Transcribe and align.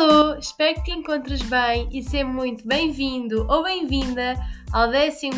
Alô, 0.00 0.38
espero 0.38 0.76
que 0.76 0.82
te 0.84 0.90
encontres 0.92 1.42
bem 1.42 1.88
e 1.92 2.04
seja 2.04 2.24
muito 2.24 2.64
bem-vindo 2.64 3.44
ou 3.50 3.64
bem-vinda 3.64 4.34
ao 4.72 4.88
11 4.90 5.30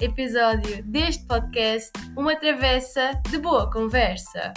episódio 0.00 0.82
deste 0.84 1.26
podcast, 1.26 1.92
Uma 2.16 2.34
Travessa 2.34 3.20
de 3.30 3.36
Boa 3.36 3.70
Conversa. 3.70 4.54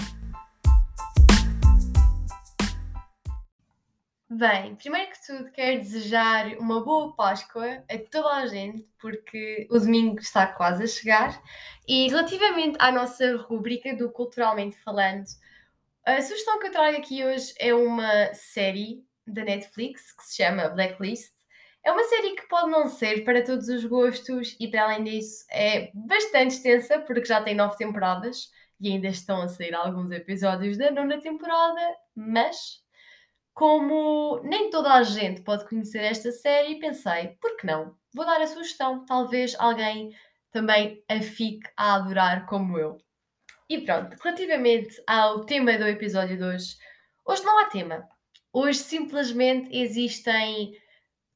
Bem, 4.30 4.78
primeiro 4.78 5.12
que 5.12 5.28
tudo, 5.28 5.52
quero 5.52 5.80
desejar 5.80 6.58
uma 6.58 6.82
boa 6.82 7.14
Páscoa 7.14 7.84
a 7.92 7.98
toda 8.10 8.30
a 8.36 8.48
gente, 8.48 8.88
porque 8.98 9.68
o 9.70 9.78
domingo 9.78 10.22
está 10.22 10.48
quase 10.48 10.84
a 10.84 10.88
chegar. 10.88 11.44
E 11.86 12.08
relativamente 12.08 12.78
à 12.80 12.94
nossa 12.94 13.36
rubrica 13.36 13.94
do 13.94 14.10
Culturalmente 14.10 14.78
Falando, 14.78 15.26
a 16.06 16.22
sugestão 16.22 16.60
que 16.60 16.68
eu 16.68 16.72
trago 16.72 16.96
aqui 16.96 17.26
hoje 17.26 17.54
é 17.60 17.74
uma 17.74 18.34
série 18.34 19.04
da 19.26 19.44
Netflix 19.44 20.12
que 20.12 20.24
se 20.24 20.38
chama 20.38 20.70
Blacklist. 20.70 21.32
É 21.84 21.92
uma 21.92 22.04
série 22.06 22.36
que 22.36 22.48
pode 22.48 22.72
não 22.72 22.88
ser 22.88 23.26
para 23.26 23.44
todos 23.44 23.68
os 23.68 23.84
gostos 23.86 24.56
e, 24.60 24.70
para 24.70 24.84
além 24.84 25.04
disso, 25.04 25.46
é 25.52 25.92
bastante 25.94 26.56
extensa 26.56 27.00
porque 27.00 27.26
já 27.26 27.42
tem 27.42 27.56
nove 27.56 27.78
temporadas 27.78 28.50
e 28.80 28.90
ainda 28.90 29.08
estão 29.08 29.42
a 29.42 29.48
sair 29.48 29.76
alguns 29.76 30.12
episódios 30.12 30.78
da 30.78 30.92
nona 30.92 31.20
temporada, 31.20 31.82
mas 32.16 32.82
como 33.54 34.42
nem 34.44 34.70
toda 34.70 34.94
a 34.94 35.04
gente 35.04 35.42
pode 35.42 35.68
conhecer 35.68 36.04
esta 36.04 36.32
série, 36.32 36.80
pensei, 36.80 37.38
por 37.40 37.56
que 37.58 37.68
não? 37.68 37.96
Vou 38.14 38.26
dar 38.26 38.42
a 38.42 38.48
sugestão, 38.48 39.06
talvez 39.06 39.56
alguém 39.60 40.16
também 40.52 41.04
a 41.10 41.22
fique 41.22 41.70
a 41.76 41.96
adorar 41.96 42.46
como 42.46 42.78
eu. 42.78 42.98
E 43.70 43.82
pronto, 43.82 44.16
relativamente 44.22 45.02
ao 45.08 45.46
tema 45.46 45.78
do 45.78 45.88
episódio 45.88 46.38
de 46.38 46.44
hoje, 46.44 46.76
hoje 47.26 47.44
não 47.44 47.60
há 47.60 47.66
tema. 47.66 48.08
Hoje 48.56 48.78
simplesmente 48.78 49.76
existem 49.76 50.80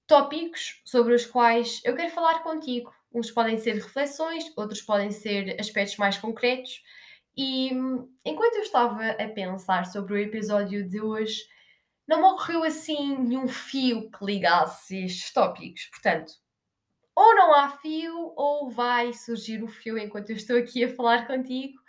tópicos 0.06 0.82
sobre 0.86 1.16
os 1.16 1.26
quais 1.26 1.82
eu 1.84 1.96
quero 1.96 2.12
falar 2.12 2.44
contigo. 2.44 2.94
Uns 3.12 3.32
podem 3.32 3.58
ser 3.58 3.74
reflexões, 3.74 4.56
outros 4.56 4.84
podem 4.84 5.10
ser 5.10 5.60
aspectos 5.60 5.98
mais 5.98 6.20
concretos. 6.20 6.84
E 7.36 7.72
enquanto 8.24 8.56
eu 8.58 8.62
estava 8.62 9.10
a 9.10 9.28
pensar 9.30 9.88
sobre 9.88 10.14
o 10.14 10.18
episódio 10.18 10.88
de 10.88 11.02
hoje, 11.02 11.44
não 12.08 12.20
me 12.20 12.26
ocorreu 12.26 12.64
assim 12.64 13.18
nenhum 13.18 13.48
fio 13.48 14.12
que 14.12 14.24
ligasse 14.24 15.06
estes 15.06 15.34
tópicos. 15.34 15.88
Portanto, 15.88 16.34
ou 17.16 17.36
não 17.36 17.52
há 17.52 17.70
fio, 17.80 18.32
ou 18.36 18.70
vai 18.70 19.12
surgir 19.12 19.64
o 19.64 19.68
fio 19.68 19.98
enquanto 19.98 20.30
eu 20.30 20.36
estou 20.36 20.56
aqui 20.56 20.84
a 20.84 20.96
falar 20.96 21.26
contigo. 21.26 21.80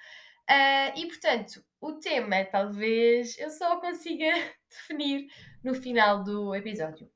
Uh, 0.50 0.96
e 0.96 1.06
portanto, 1.06 1.62
o 1.80 1.92
tema 1.94 2.44
talvez 2.44 3.38
eu 3.38 3.50
só 3.50 3.78
consiga 3.80 4.32
definir 4.70 5.28
no 5.62 5.74
final 5.74 6.24
do 6.24 6.54
episódio. 6.54 7.10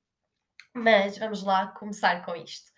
Mas 0.75 1.19
vamos 1.19 1.43
lá 1.43 1.69
começar 1.69 2.25
com 2.25 2.35
isto. 2.37 2.71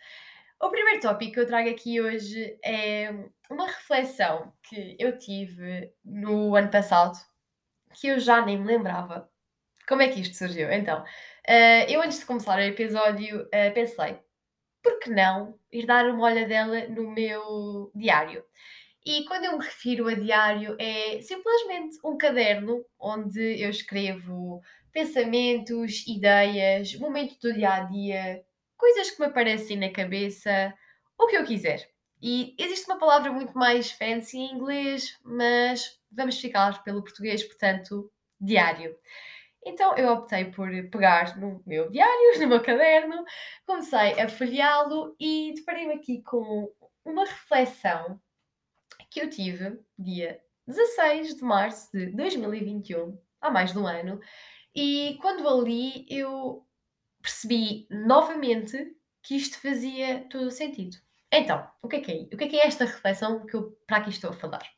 O 0.61 0.71
primeiro 0.71 1.01
tópico 1.01 1.35
que 1.35 1.41
eu 1.41 1.47
trago 1.47 1.69
aqui 1.69 2.01
hoje 2.01 2.59
é 2.65 3.11
uma 3.51 3.67
reflexão 3.67 4.53
que 4.63 4.97
eu 4.99 5.19
tive 5.19 5.93
no 6.05 6.55
ano 6.55 6.71
passado, 6.71 7.19
que 7.93 8.09
eu 8.09 8.19
já 8.19 8.45
nem 8.45 8.59
me 8.59 8.67
lembrava. 8.67 9.29
Como 9.87 10.03
é 10.03 10.09
que 10.09 10.21
isto 10.21 10.37
surgiu? 10.37 10.73
Então, 10.73 11.03
uh, 11.03 11.85
eu 11.91 12.01
antes 12.01 12.21
de 12.21 12.27
começar 12.27 12.59
o 12.59 12.63
episódio 12.63 13.43
uh, 13.43 13.75
pensei, 13.75 14.19
por 14.83 14.99
que 15.01 15.11
não 15.11 15.59
ir 15.73 15.87
dar 15.87 16.07
uma 16.07 16.25
olhadela 16.25 16.89
no 16.89 17.11
meu 17.11 17.91
diário? 17.95 18.45
E 19.07 19.25
quando 19.27 19.45
eu 19.45 19.59
me 19.59 19.65
refiro 19.65 20.09
a 20.09 20.15
diário, 20.15 20.77
é 20.79 21.21
simplesmente 21.21 21.99
um 22.03 22.17
caderno 22.17 22.83
onde 22.99 23.61
eu 23.61 23.69
escrevo 23.69 24.63
pensamentos, 24.91 26.07
ideias, 26.07 26.95
momentos 26.95 27.37
do 27.37 27.53
dia 27.53 27.75
a 27.75 27.81
dia, 27.81 28.43
coisas 28.79 29.11
que 29.11 29.21
me 29.21 29.27
aparecem 29.27 29.77
na 29.77 29.91
cabeça, 29.91 30.73
o 31.19 31.27
que 31.27 31.37
eu 31.37 31.45
quiser. 31.45 31.87
E 32.23 32.55
existe 32.59 32.87
uma 32.87 32.99
palavra 32.99 33.31
muito 33.31 33.53
mais 33.53 33.91
fancy 33.91 34.39
em 34.39 34.55
inglês, 34.55 35.19
mas 35.23 36.01
vamos 36.11 36.41
ficar 36.41 36.83
pelo 36.83 37.03
português, 37.03 37.45
portanto, 37.45 38.11
diário. 38.41 38.97
Então 39.67 39.95
eu 39.99 40.13
optei 40.13 40.47
por 40.47 40.71
pegar 40.91 41.37
no 41.39 41.63
meu 41.67 41.91
diário, 41.91 42.41
no 42.41 42.47
meu 42.47 42.63
caderno, 42.63 43.23
comecei 43.67 44.19
a 44.19 44.29
folheá-lo 44.31 45.15
e 45.21 45.53
deparei-me 45.55 45.95
aqui 45.95 46.23
com 46.23 46.73
uma 47.05 47.27
reflexão 47.27 48.19
que 49.15 49.21
eu 49.21 49.31
tive 49.31 49.79
dia 49.97 50.41
16 50.67 51.37
de 51.37 51.45
março 51.45 51.89
de 51.93 52.07
2021, 52.07 53.17
há 53.41 53.49
mais 53.49 53.73
de 53.73 53.79
um 53.79 53.87
ano, 53.87 54.21
e 54.75 55.17
quando 55.23 55.49
a 55.49 55.63
li 55.63 56.05
eu 56.11 56.67
percebi 57.23 57.87
novamente 57.89 58.97
que 59.23 59.37
isto 59.37 59.61
fazia 59.61 60.27
todo 60.29 60.49
o 60.49 60.51
sentido. 60.51 60.97
Então, 61.33 61.65
o 61.81 61.87
que 61.87 61.97
é 61.97 62.01
que 62.01 62.13
é, 62.13 62.35
o 62.35 62.37
que 62.37 62.45
é, 62.45 62.49
que 62.49 62.57
é 62.57 62.67
esta 62.67 62.85
reflexão 62.85 63.47
que 63.47 63.55
eu 63.55 63.79
para 63.87 63.99
aqui 63.99 64.11
estou 64.11 64.31
a 64.31 64.35
falar? 64.35 64.69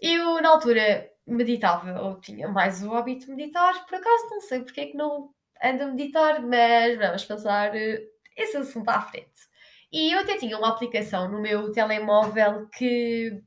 Eu, 0.00 0.40
na 0.40 0.50
altura, 0.50 1.10
meditava, 1.26 2.00
ou 2.02 2.20
tinha 2.20 2.46
mais 2.46 2.84
o 2.84 2.94
hábito 2.94 3.26
de 3.26 3.32
meditar, 3.32 3.84
por 3.84 3.96
acaso 3.96 4.30
não 4.30 4.40
sei 4.42 4.60
porque 4.62 4.80
é 4.80 4.86
que 4.86 4.96
não 4.96 5.34
ando 5.62 5.82
a 5.82 5.86
meditar, 5.86 6.40
mas 6.40 6.96
vamos 6.96 7.24
passar 7.24 7.74
eh, 7.74 8.06
esse 8.36 8.56
assunto 8.56 8.88
à 8.88 9.00
frente. 9.00 9.53
E 9.94 10.10
eu 10.10 10.18
até 10.18 10.36
tinha 10.36 10.58
uma 10.58 10.70
aplicação 10.70 11.30
no 11.30 11.40
meu 11.40 11.70
telemóvel 11.70 12.66
que 12.70 13.40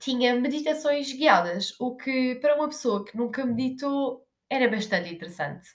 tinha 0.00 0.34
meditações 0.34 1.12
guiadas, 1.12 1.78
o 1.78 1.96
que 1.96 2.34
para 2.40 2.56
uma 2.56 2.66
pessoa 2.66 3.04
que 3.04 3.16
nunca 3.16 3.46
meditou 3.46 4.26
era 4.50 4.68
bastante 4.68 5.14
interessante. 5.14 5.68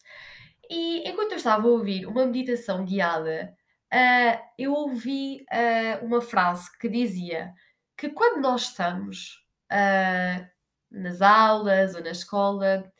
E 0.69 1.09
enquanto 1.09 1.31
eu 1.31 1.38
estava 1.38 1.66
a 1.66 1.72
ouvir 1.72 2.05
uma 2.07 2.25
meditação 2.25 2.84
guiada, 2.84 3.55
uh, 3.94 4.44
eu 4.59 4.73
ouvi 4.73 5.45
uh, 5.50 6.05
uma 6.05 6.19
frase 6.19 6.69
que 6.78 6.89
dizia 6.89 7.53
que 7.97 8.09
quando 8.09 8.41
nós 8.41 8.63
estamos 8.63 9.45
uh, 9.72 10.45
nas 10.91 11.22
aulas 11.22 11.95
ou 11.95 12.03
na 12.03 12.11
escola, 12.11 12.91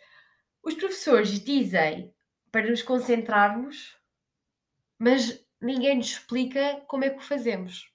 os 0.64 0.76
professores 0.76 1.42
dizem 1.42 2.14
para 2.54 2.70
nos 2.70 2.82
concentrarmos, 2.82 3.98
mas 4.98 5.45
ninguém 5.62 5.98
nos 5.98 6.08
explica 6.08 6.82
como 6.88 7.04
é 7.04 7.10
que 7.10 7.18
o 7.18 7.22
fazemos. 7.22 7.92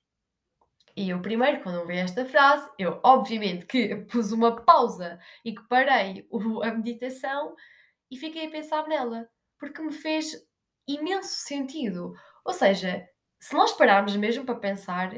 E 0.96 1.10
eu 1.10 1.22
primeiro, 1.22 1.62
quando 1.62 1.80
ouvi 1.80 1.96
esta 1.96 2.26
frase, 2.26 2.68
eu 2.78 3.00
obviamente 3.02 3.66
que 3.66 3.94
pus 4.10 4.32
uma 4.32 4.56
pausa 4.56 5.18
e 5.44 5.54
que 5.54 5.62
parei 5.68 6.28
a 6.62 6.70
meditação 6.72 7.54
e 8.10 8.16
fiquei 8.16 8.46
a 8.46 8.50
pensar 8.50 8.86
nela, 8.88 9.28
porque 9.58 9.80
me 9.80 9.92
fez 9.92 10.46
imenso 10.86 11.34
sentido. 11.46 12.14
Ou 12.44 12.52
seja, 12.52 13.08
se 13.38 13.54
nós 13.54 13.72
pararmos 13.72 14.16
mesmo 14.16 14.44
para 14.44 14.56
pensar, 14.56 15.10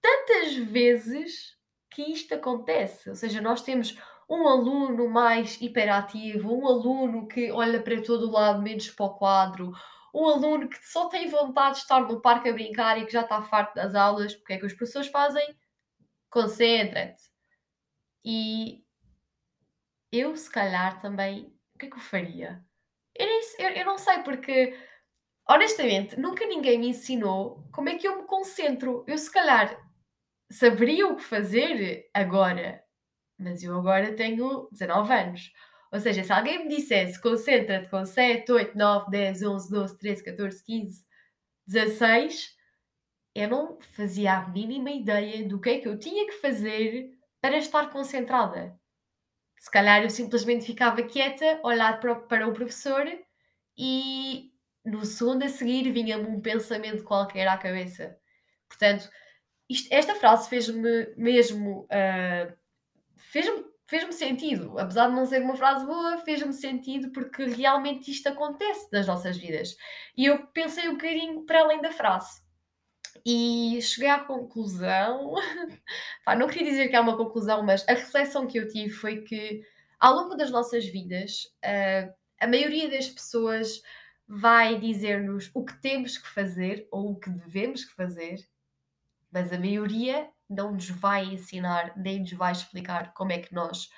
tantas 0.00 0.54
vezes 0.54 1.56
que 1.90 2.02
isto 2.02 2.34
acontece, 2.34 3.10
ou 3.10 3.16
seja, 3.16 3.40
nós 3.40 3.62
temos 3.62 3.98
um 4.28 4.46
aluno 4.46 5.08
mais 5.08 5.60
hiperativo, 5.60 6.54
um 6.54 6.66
aluno 6.66 7.26
que 7.26 7.50
olha 7.50 7.82
para 7.82 8.00
todo 8.02 8.28
o 8.28 8.32
lado 8.32 8.62
menos 8.62 8.90
para 8.90 9.06
o 9.06 9.14
quadro, 9.14 9.72
um 10.18 10.28
aluno 10.28 10.68
que 10.68 10.78
só 10.86 11.08
tem 11.08 11.28
vontade 11.28 11.76
de 11.76 11.82
estar 11.82 12.00
no 12.00 12.20
parque 12.20 12.48
a 12.48 12.52
brincar 12.52 12.98
e 12.98 13.06
que 13.06 13.12
já 13.12 13.22
está 13.22 13.40
farto 13.40 13.74
das 13.74 13.94
aulas, 13.94 14.34
o 14.34 14.44
que 14.44 14.54
é 14.54 14.58
que 14.58 14.66
os 14.66 14.72
professores 14.72 15.08
fazem? 15.08 15.56
Concentra-te. 16.28 17.22
E 18.24 18.84
eu, 20.10 20.36
se 20.36 20.50
calhar, 20.50 21.00
também, 21.00 21.54
o 21.74 21.78
que 21.78 21.86
é 21.86 21.90
que 21.90 21.96
eu 21.96 22.00
faria? 22.00 22.64
Eu, 23.14 23.26
nem, 23.26 23.40
eu, 23.58 23.70
eu 23.70 23.86
não 23.86 23.96
sei, 23.96 24.22
porque, 24.22 24.76
honestamente, 25.48 26.18
nunca 26.18 26.44
ninguém 26.46 26.78
me 26.78 26.88
ensinou 26.88 27.64
como 27.72 27.88
é 27.88 27.96
que 27.96 28.06
eu 28.08 28.20
me 28.20 28.26
concentro. 28.26 29.04
Eu, 29.06 29.16
se 29.16 29.30
calhar, 29.30 29.78
saberia 30.50 31.06
o 31.06 31.16
que 31.16 31.22
fazer 31.22 32.10
agora, 32.12 32.82
mas 33.38 33.62
eu 33.62 33.76
agora 33.78 34.16
tenho 34.16 34.68
19 34.72 35.12
anos. 35.12 35.52
Ou 35.92 36.00
seja, 36.00 36.22
se 36.22 36.32
alguém 36.32 36.64
me 36.64 36.76
dissesse 36.76 37.20
concentra-te 37.20 37.88
com 37.88 38.04
7, 38.04 38.50
8, 38.50 38.76
9, 38.76 39.10
10, 39.10 39.42
11, 39.42 39.70
12, 39.70 39.98
13, 39.98 40.24
14, 40.24 40.64
15, 40.64 41.06
16, 41.66 42.56
eu 43.34 43.48
não 43.48 43.78
fazia 43.80 44.34
a 44.34 44.48
mínima 44.48 44.90
ideia 44.90 45.46
do 45.46 45.60
que 45.60 45.70
é 45.70 45.78
que 45.78 45.88
eu 45.88 45.98
tinha 45.98 46.26
que 46.26 46.40
fazer 46.40 47.10
para 47.40 47.56
estar 47.56 47.90
concentrada. 47.90 48.78
Se 49.58 49.70
calhar 49.70 50.02
eu 50.02 50.10
simplesmente 50.10 50.66
ficava 50.66 51.02
quieta, 51.02 51.60
olhar 51.62 52.00
para 52.00 52.48
o, 52.48 52.52
professor 52.52 53.06
e 53.76 54.52
no 54.84 55.04
segundo 55.04 55.44
a 55.44 55.48
seguir 55.48 55.90
vinha-me 55.92 56.26
um 56.28 56.40
pensamento 56.40 57.04
qualquer 57.04 57.48
à 57.48 57.56
cabeça. 57.56 58.16
Portanto, 58.68 59.10
isto, 59.68 59.88
esta 59.92 60.14
frase 60.14 60.48
fez-me 60.48 61.14
mesmo. 61.16 61.82
Uh, 61.84 62.56
fez-me 63.16 63.64
fez-me 63.88 64.12
sentido. 64.12 64.78
Apesar 64.78 65.08
de 65.08 65.14
não 65.14 65.26
ser 65.26 65.42
uma 65.42 65.56
frase 65.56 65.84
boa, 65.84 66.18
fez-me 66.18 66.52
sentido 66.52 67.10
porque 67.10 67.44
realmente 67.46 68.10
isto 68.10 68.28
acontece 68.28 68.86
nas 68.92 69.06
nossas 69.06 69.36
vidas. 69.36 69.76
E 70.16 70.26
eu 70.26 70.46
pensei 70.48 70.88
um 70.88 70.92
bocadinho 70.92 71.44
para 71.44 71.60
além 71.60 71.80
da 71.80 71.90
frase. 71.90 72.42
E 73.24 73.80
cheguei 73.82 74.10
à 74.10 74.20
conclusão, 74.20 75.34
pá, 76.24 76.36
não 76.36 76.46
queria 76.46 76.70
dizer 76.70 76.88
que 76.88 76.96
é 76.96 77.00
uma 77.00 77.16
conclusão, 77.16 77.64
mas 77.64 77.84
a 77.88 77.94
reflexão 77.94 78.46
que 78.46 78.58
eu 78.58 78.68
tive 78.68 78.90
foi 78.90 79.22
que 79.22 79.62
ao 79.98 80.14
longo 80.14 80.36
das 80.36 80.50
nossas 80.50 80.86
vidas, 80.86 81.44
uh, 81.64 82.14
a 82.38 82.46
maioria 82.46 82.88
das 82.88 83.08
pessoas 83.08 83.82
vai 84.28 84.78
dizer-nos 84.78 85.50
o 85.54 85.64
que 85.64 85.80
temos 85.80 86.18
que 86.18 86.28
fazer 86.28 86.86
ou 86.92 87.12
o 87.12 87.18
que 87.18 87.30
devemos 87.30 87.84
fazer, 87.84 88.36
mas 89.32 89.52
a 89.52 89.58
maioria 89.58 90.28
não 90.48 90.72
nos 90.72 90.88
vai 90.88 91.24
ensinar 91.24 91.92
nem 91.96 92.20
nos 92.20 92.32
vai 92.32 92.52
explicar 92.52 93.12
como 93.14 93.32
é 93.32 93.38
que 93.38 93.54
nós 93.54 93.90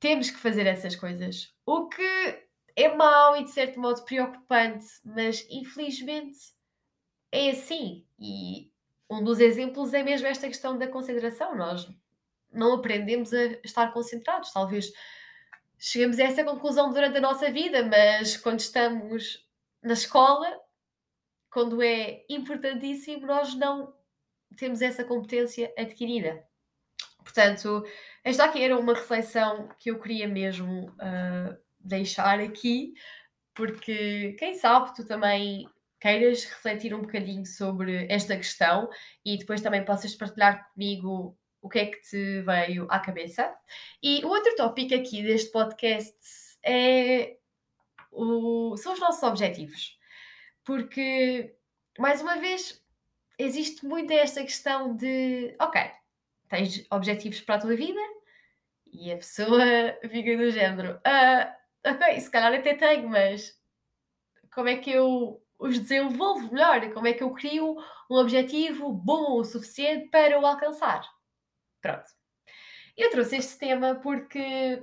temos 0.00 0.30
que 0.30 0.38
fazer 0.38 0.66
essas 0.66 0.96
coisas. 0.96 1.52
O 1.66 1.88
que 1.88 2.46
é 2.76 2.94
mau 2.94 3.36
e 3.36 3.44
de 3.44 3.50
certo 3.50 3.80
modo 3.80 4.04
preocupante, 4.04 4.86
mas 5.04 5.46
infelizmente 5.50 6.38
é 7.32 7.50
assim. 7.50 8.06
E 8.18 8.70
um 9.10 9.22
dos 9.22 9.40
exemplos 9.40 9.92
é 9.94 10.02
mesmo 10.02 10.26
esta 10.26 10.46
questão 10.46 10.78
da 10.78 10.86
concentração. 10.86 11.56
Nós 11.56 11.88
não 12.52 12.74
aprendemos 12.74 13.32
a 13.32 13.44
estar 13.64 13.92
concentrados. 13.92 14.52
Talvez 14.52 14.92
chegamos 15.78 16.18
a 16.18 16.24
essa 16.24 16.44
conclusão 16.44 16.92
durante 16.92 17.18
a 17.18 17.20
nossa 17.20 17.50
vida, 17.50 17.84
mas 17.84 18.36
quando 18.36 18.60
estamos 18.60 19.46
na 19.82 19.94
escola, 19.94 20.60
quando 21.50 21.82
é 21.82 22.24
importantíssimo, 22.28 23.26
nós 23.26 23.54
não 23.54 23.94
temos 24.56 24.82
essa 24.82 25.04
competência 25.04 25.72
adquirida. 25.76 26.44
Portanto, 27.22 27.84
esta 28.24 28.44
aqui 28.44 28.62
era 28.62 28.78
uma 28.78 28.94
reflexão 28.94 29.68
que 29.78 29.90
eu 29.90 30.00
queria 30.00 30.26
mesmo 30.26 30.88
uh, 30.90 31.56
deixar 31.78 32.40
aqui, 32.40 32.94
porque 33.54 34.34
quem 34.38 34.54
sabe 34.54 34.94
tu 34.94 35.04
também 35.04 35.68
queiras 36.00 36.44
refletir 36.44 36.94
um 36.94 37.02
bocadinho 37.02 37.44
sobre 37.44 38.06
esta 38.08 38.36
questão 38.36 38.88
e 39.24 39.36
depois 39.36 39.60
também 39.60 39.84
possas 39.84 40.14
partilhar 40.14 40.70
comigo 40.72 41.36
o 41.60 41.68
que 41.68 41.78
é 41.80 41.86
que 41.86 42.00
te 42.00 42.42
veio 42.42 42.86
à 42.88 42.98
cabeça. 43.00 43.52
E 44.02 44.24
o 44.24 44.28
outro 44.28 44.54
tópico 44.56 44.94
aqui 44.94 45.22
deste 45.22 45.50
podcast 45.50 46.16
é 46.64 47.36
o, 48.12 48.76
são 48.76 48.92
os 48.92 49.00
nossos 49.00 49.22
objetivos. 49.22 49.98
Porque, 50.64 51.54
mais 51.98 52.20
uma 52.20 52.36
vez, 52.36 52.82
existe 53.38 53.86
muito 53.86 54.12
esta 54.12 54.42
questão 54.42 54.94
de, 54.96 55.54
ok, 55.60 55.80
tens 56.48 56.84
objetivos 56.90 57.40
para 57.40 57.54
a 57.54 57.60
tua 57.60 57.76
vida 57.76 58.00
e 58.86 59.12
a 59.12 59.16
pessoa 59.16 59.62
fica 60.10 60.36
do 60.36 60.50
género, 60.50 61.00
ah, 61.04 61.56
ok, 61.86 62.20
se 62.20 62.30
calhar 62.30 62.52
até 62.52 62.74
tenho, 62.74 63.08
mas 63.08 63.56
como 64.52 64.68
é 64.68 64.76
que 64.76 64.90
eu 64.90 65.42
os 65.58 65.78
desenvolvo 65.78 66.52
melhor? 66.52 66.92
Como 66.92 67.06
é 67.06 67.12
que 67.12 67.22
eu 67.22 67.32
crio 67.32 67.76
um 68.10 68.16
objetivo 68.16 68.92
bom 68.92 69.38
o 69.38 69.44
suficiente 69.44 70.08
para 70.08 70.38
o 70.38 70.46
alcançar? 70.46 71.02
Pronto. 71.80 72.10
Eu 72.96 73.10
trouxe 73.10 73.36
este 73.36 73.58
tema 73.58 73.96
porque 73.96 74.82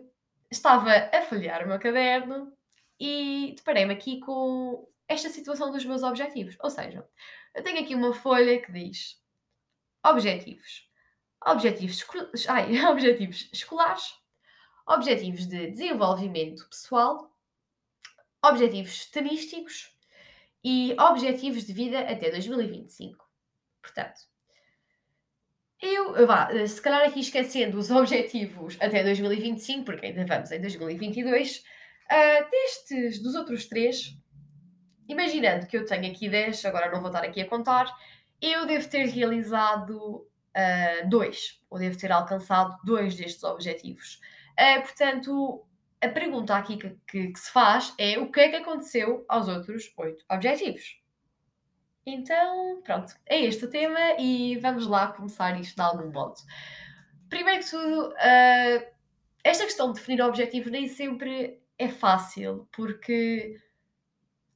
estava 0.51 0.92
a 0.92 1.22
folhear 1.22 1.66
o 1.66 1.68
meu 1.68 1.80
caderno 1.80 2.54
e 3.00 3.54
deparei-me 3.58 3.94
aqui 3.94 4.19
com 4.19 4.88
esta 5.08 5.30
situação 5.30 5.72
dos 5.72 5.86
meus 5.86 6.04
objetivos. 6.04 6.58
Ou 6.62 6.69
seja, 6.69 7.06
eu 7.56 7.63
tenho 7.63 7.80
aqui 7.80 7.96
uma 7.96 8.13
folha 8.13 8.62
que 8.62 8.72
diz 8.72 9.19
objetivos. 10.06 10.88
Objetivos, 11.46 12.06
ai, 12.50 12.78
objetivos 12.86 13.50
escolares, 13.52 14.13
objetivos 14.86 15.48
de 15.48 15.72
desenvolvimento 15.72 16.68
pessoal, 16.69 17.31
objetivos 18.44 18.92
estatísticos 18.92 19.96
e 20.63 20.96
objetivos 21.00 21.66
de 21.66 21.74
vida 21.74 22.00
até 22.02 22.30
2025. 22.30 23.25
Portanto, 23.81 24.22
eu, 25.81 26.25
vá, 26.25 26.50
se 26.68 26.81
calhar 26.81 27.08
aqui 27.08 27.19
esquecendo 27.19 27.78
os 27.78 27.90
objetivos 27.92 28.75
até 28.81 29.04
2025, 29.04 29.86
porque 29.86 30.08
ainda 30.08 30.25
vamos 30.25 30.51
em 30.51 30.60
2022, 30.60 31.58
uh, 31.58 31.63
ah, 32.10 32.50
destes, 32.50 33.22
dos 33.22 33.36
outros 33.36 33.68
três, 33.68 34.18
imaginando 35.07 35.68
que 35.68 35.78
eu 35.78 35.86
tenho 35.86 36.12
aqui 36.12 36.30
10, 36.30 36.66
agora 36.66 36.92
não 36.92 37.00
vou 37.00 37.10
estar 37.10 37.24
aqui 37.24 37.42
a 37.42 37.48
contar, 37.48 37.86
eu 38.42 38.66
devo 38.66 38.88
ter 38.90 39.06
realizado 39.06 40.28
uh, 40.56 41.10
dois, 41.10 41.62
ou 41.69 41.80
devo 41.80 41.98
ter 41.98 42.12
alcançado 42.12 42.78
dois 42.84 43.16
destes 43.16 43.44
objetivos. 43.44 44.19
Uh, 44.60 44.81
portanto, 44.81 45.66
a 46.02 46.10
pergunta 46.10 46.56
aqui 46.56 46.78
que, 46.78 46.90
que, 47.07 47.28
que, 47.30 47.40
se 47.40 47.52
faz 47.52 47.94
é 47.98 48.19
o 48.19 48.31
que 48.31 48.40
é 48.40 48.50
que 48.50 48.56
aconteceu 48.57 49.25
aos 49.28 49.48
outros 49.48 49.92
oito 49.98 50.24
objetivos? 50.30 51.02
Então, 52.06 52.81
pronto, 52.84 53.16
é 53.25 53.40
este 53.42 53.66
o 53.66 53.69
tema 53.69 54.00
e 54.19 54.58
vamos 54.58 54.86
lá 54.86 55.08
começar 55.08 55.60
isto 55.60 55.75
de 55.75 55.81
algum 55.81 56.12
modo. 56.12 56.36
Primeiro 57.30 57.63
que 57.63 57.69
tudo, 57.69 58.10
uh, 58.10 58.96
esta 59.44 59.63
questão 59.63 59.92
de 59.92 60.00
definir 60.00 60.22
objetivos 60.22 60.72
nem 60.72 60.88
sempre 60.88 61.60
é 61.78 61.88
fácil, 61.88 62.68
porque 62.72 63.60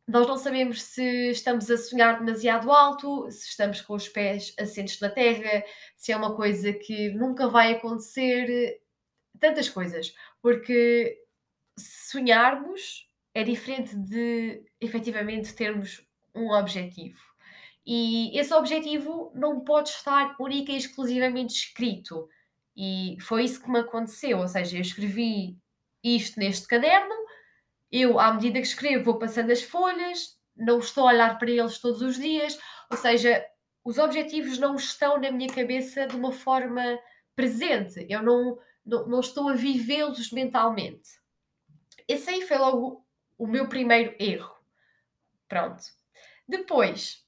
nós 0.09 0.27
não 0.27 0.37
sabemos 0.37 0.81
se 0.81 1.29
estamos 1.29 1.69
a 1.69 1.77
sonhar 1.77 2.17
demasiado 2.17 2.71
alto, 2.71 3.29
se 3.29 3.49
estamos 3.49 3.79
com 3.79 3.93
os 3.93 4.09
pés 4.09 4.55
assentos 4.59 4.99
na 4.99 5.07
terra, 5.07 5.63
se 5.95 6.11
é 6.11 6.17
uma 6.17 6.35
coisa 6.35 6.73
que 6.73 7.11
nunca 7.11 7.47
vai 7.47 7.73
acontecer, 7.73 8.81
tantas 9.39 9.69
coisas. 9.69 10.11
Porque 10.41 11.15
sonharmos 11.77 13.07
é 13.35 13.43
diferente 13.43 13.95
de 13.95 14.63
efetivamente 14.81 15.53
termos 15.53 16.03
um 16.33 16.49
objetivo. 16.53 17.19
E 17.85 18.35
esse 18.37 18.51
objetivo 18.55 19.31
não 19.35 19.59
pode 19.59 19.89
estar 19.89 20.35
única 20.39 20.71
e 20.71 20.77
exclusivamente 20.77 21.53
escrito. 21.53 22.27
E 22.75 23.15
foi 23.21 23.43
isso 23.43 23.61
que 23.61 23.69
me 23.69 23.79
aconteceu. 23.79 24.39
Ou 24.39 24.47
seja, 24.47 24.75
eu 24.75 24.81
escrevi 24.81 25.55
isto 26.03 26.39
neste 26.39 26.67
caderno 26.67 27.28
eu, 27.91 28.19
à 28.19 28.33
medida 28.33 28.59
que 28.59 28.67
escrevo, 28.67 29.03
vou 29.03 29.19
passando 29.19 29.51
as 29.51 29.61
folhas, 29.61 30.37
não 30.55 30.79
estou 30.79 31.07
a 31.07 31.11
olhar 31.11 31.37
para 31.37 31.49
eles 31.49 31.79
todos 31.79 32.01
os 32.01 32.17
dias, 32.17 32.59
ou 32.91 32.97
seja, 32.97 33.45
os 33.83 33.97
objetivos 33.97 34.57
não 34.57 34.75
estão 34.75 35.19
na 35.19 35.31
minha 35.31 35.49
cabeça 35.49 36.05
de 36.05 36.15
uma 36.15 36.31
forma 36.31 36.99
presente, 37.35 38.05
eu 38.09 38.21
não, 38.21 38.59
não, 38.85 39.07
não 39.07 39.19
estou 39.19 39.49
a 39.49 39.53
vivê-los 39.53 40.31
mentalmente. 40.31 41.09
Esse 42.07 42.29
aí 42.29 42.41
foi 42.41 42.57
logo 42.57 43.05
o 43.37 43.47
meu 43.47 43.69
primeiro 43.69 44.15
erro. 44.19 44.53
Pronto. 45.47 45.81
Depois, 46.47 47.25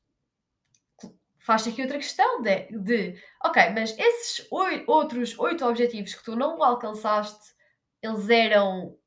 faz 1.39 1.67
aqui 1.67 1.81
outra 1.81 1.97
questão 1.97 2.41
de, 2.41 2.67
de 2.77 3.23
ok, 3.43 3.69
mas 3.69 3.97
esses 3.97 4.47
oito, 4.51 4.91
outros 4.91 5.37
oito 5.39 5.65
objetivos 5.65 6.13
que 6.13 6.23
tu 6.23 6.35
não 6.35 6.63
alcançaste, 6.63 7.53
eles 8.01 8.29
eram 8.29 8.97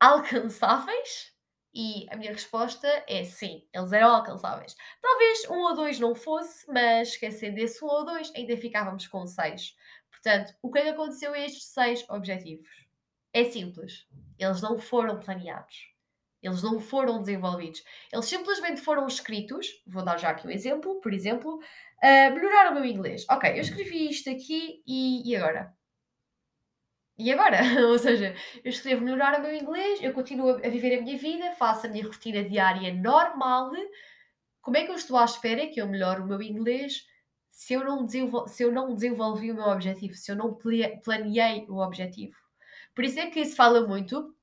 alcançáveis? 0.00 1.34
E 1.78 2.06
a 2.10 2.16
minha 2.16 2.32
resposta 2.32 2.88
é 3.06 3.22
sim, 3.22 3.68
eles 3.70 3.92
eram 3.92 4.08
alcançáveis. 4.08 4.74
Talvez 5.02 5.50
um 5.50 5.58
ou 5.58 5.74
dois 5.74 6.00
não 6.00 6.14
fosse, 6.14 6.66
mas 6.72 7.08
esquecendo 7.08 7.58
esse 7.58 7.84
um 7.84 7.88
ou 7.88 8.04
dois, 8.04 8.32
ainda 8.34 8.56
ficávamos 8.56 9.06
com 9.06 9.26
seis. 9.26 9.76
Portanto, 10.10 10.54
o 10.62 10.72
que 10.72 10.78
é 10.78 10.82
que 10.84 10.88
aconteceu 10.88 11.34
a 11.34 11.38
estes 11.38 11.64
seis 11.64 12.02
objetivos? 12.08 12.66
É 13.30 13.44
simples. 13.44 14.06
Eles 14.38 14.62
não 14.62 14.78
foram 14.78 15.20
planeados. 15.20 15.94
Eles 16.42 16.62
não 16.62 16.80
foram 16.80 17.20
desenvolvidos. 17.20 17.84
Eles 18.10 18.24
simplesmente 18.24 18.80
foram 18.80 19.06
escritos. 19.06 19.66
Vou 19.86 20.02
dar 20.02 20.16
já 20.16 20.30
aqui 20.30 20.46
um 20.46 20.50
exemplo. 20.50 20.98
Por 21.02 21.12
exemplo, 21.12 21.56
uh, 21.56 22.34
melhorar 22.34 22.70
o 22.70 22.74
meu 22.74 22.86
inglês. 22.86 23.26
Ok, 23.30 23.50
eu 23.50 23.60
escrevi 23.60 24.08
isto 24.08 24.30
aqui 24.30 24.82
e, 24.86 25.28
e 25.30 25.36
agora? 25.36 25.75
E 27.18 27.32
agora? 27.32 27.58
Ou 27.88 27.98
seja, 27.98 28.34
eu 28.62 28.70
escrevo 28.70 29.04
melhorar 29.04 29.38
o 29.38 29.42
meu 29.42 29.54
inglês, 29.54 30.00
eu 30.02 30.12
continuo 30.12 30.50
a 30.50 30.68
viver 30.68 30.98
a 30.98 31.02
minha 31.02 31.16
vida, 31.16 31.52
faço 31.52 31.86
a 31.86 31.90
minha 31.90 32.04
rotina 32.04 32.44
diária 32.44 32.92
normal. 32.92 33.72
Como 34.60 34.76
é 34.76 34.84
que 34.84 34.90
eu 34.90 34.96
estou 34.96 35.16
à 35.16 35.24
espera 35.24 35.66
que 35.66 35.80
eu 35.80 35.88
melhore 35.88 36.20
o 36.20 36.26
meu 36.26 36.42
inglês 36.42 37.04
se 37.48 37.72
eu 37.72 37.84
não, 37.84 38.04
desenvol 38.04 38.46
se 38.46 38.62
eu 38.62 38.70
não 38.70 38.94
desenvolvi 38.94 39.50
o 39.50 39.54
meu 39.54 39.64
objetivo, 39.64 40.14
se 40.14 40.30
eu 40.30 40.36
não 40.36 40.58
planeei 41.02 41.64
o 41.68 41.78
objetivo? 41.78 42.36
Por 42.94 43.04
isso 43.04 43.18
é 43.18 43.30
que 43.30 43.44
se 43.44 43.56
fala 43.56 43.86
muito 43.86 44.34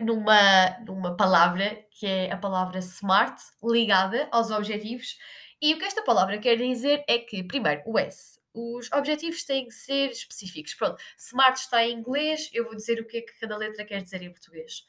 numa, 0.00 0.78
numa 0.86 1.16
palavra 1.16 1.84
que 1.90 2.06
é 2.06 2.32
a 2.32 2.36
palavra 2.36 2.80
SMART, 2.80 3.38
ligada 3.62 4.28
aos 4.30 4.50
objetivos. 4.50 5.18
E 5.60 5.74
o 5.74 5.78
que 5.78 5.84
esta 5.84 6.02
palavra 6.02 6.38
quer 6.38 6.56
dizer 6.56 7.04
é 7.08 7.18
que, 7.18 7.42
primeiro, 7.42 7.82
o 7.84 7.98
S 7.98 8.38
os 8.58 8.90
objetivos 8.92 9.44
têm 9.44 9.66
que 9.66 9.74
ser 9.74 10.10
específicos. 10.10 10.74
Pronto, 10.74 11.02
SMART 11.16 11.56
está 11.56 11.84
em 11.84 11.98
inglês, 11.98 12.50
eu 12.52 12.64
vou 12.64 12.74
dizer 12.74 13.00
o 13.00 13.06
que 13.06 13.18
é 13.18 13.22
que 13.22 13.38
cada 13.38 13.56
letra 13.56 13.84
quer 13.84 14.02
dizer 14.02 14.22
em 14.22 14.32
português. 14.32 14.84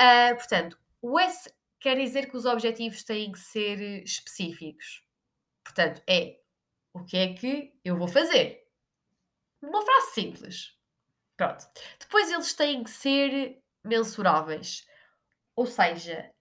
Uh, 0.00 0.36
portanto, 0.36 0.78
o 1.00 1.18
S 1.18 1.50
quer 1.80 1.96
dizer 1.96 2.30
que 2.30 2.36
os 2.36 2.44
objetivos 2.44 3.02
têm 3.04 3.32
que 3.32 3.38
ser 3.38 4.02
específicos. 4.02 5.04
Portanto, 5.64 6.02
é 6.08 6.40
o 6.92 7.04
que 7.04 7.16
é 7.16 7.34
que 7.34 7.72
eu 7.84 7.96
vou 7.96 8.08
fazer? 8.08 8.66
Uma 9.62 9.82
frase 9.82 10.14
simples. 10.14 10.76
Pronto. 11.36 11.66
Depois 12.00 12.30
eles 12.30 12.54
têm 12.54 12.82
que 12.82 12.90
ser 12.90 13.62
mensuráveis. 13.84 14.86
Ou 15.54 15.66
seja, 15.66 16.32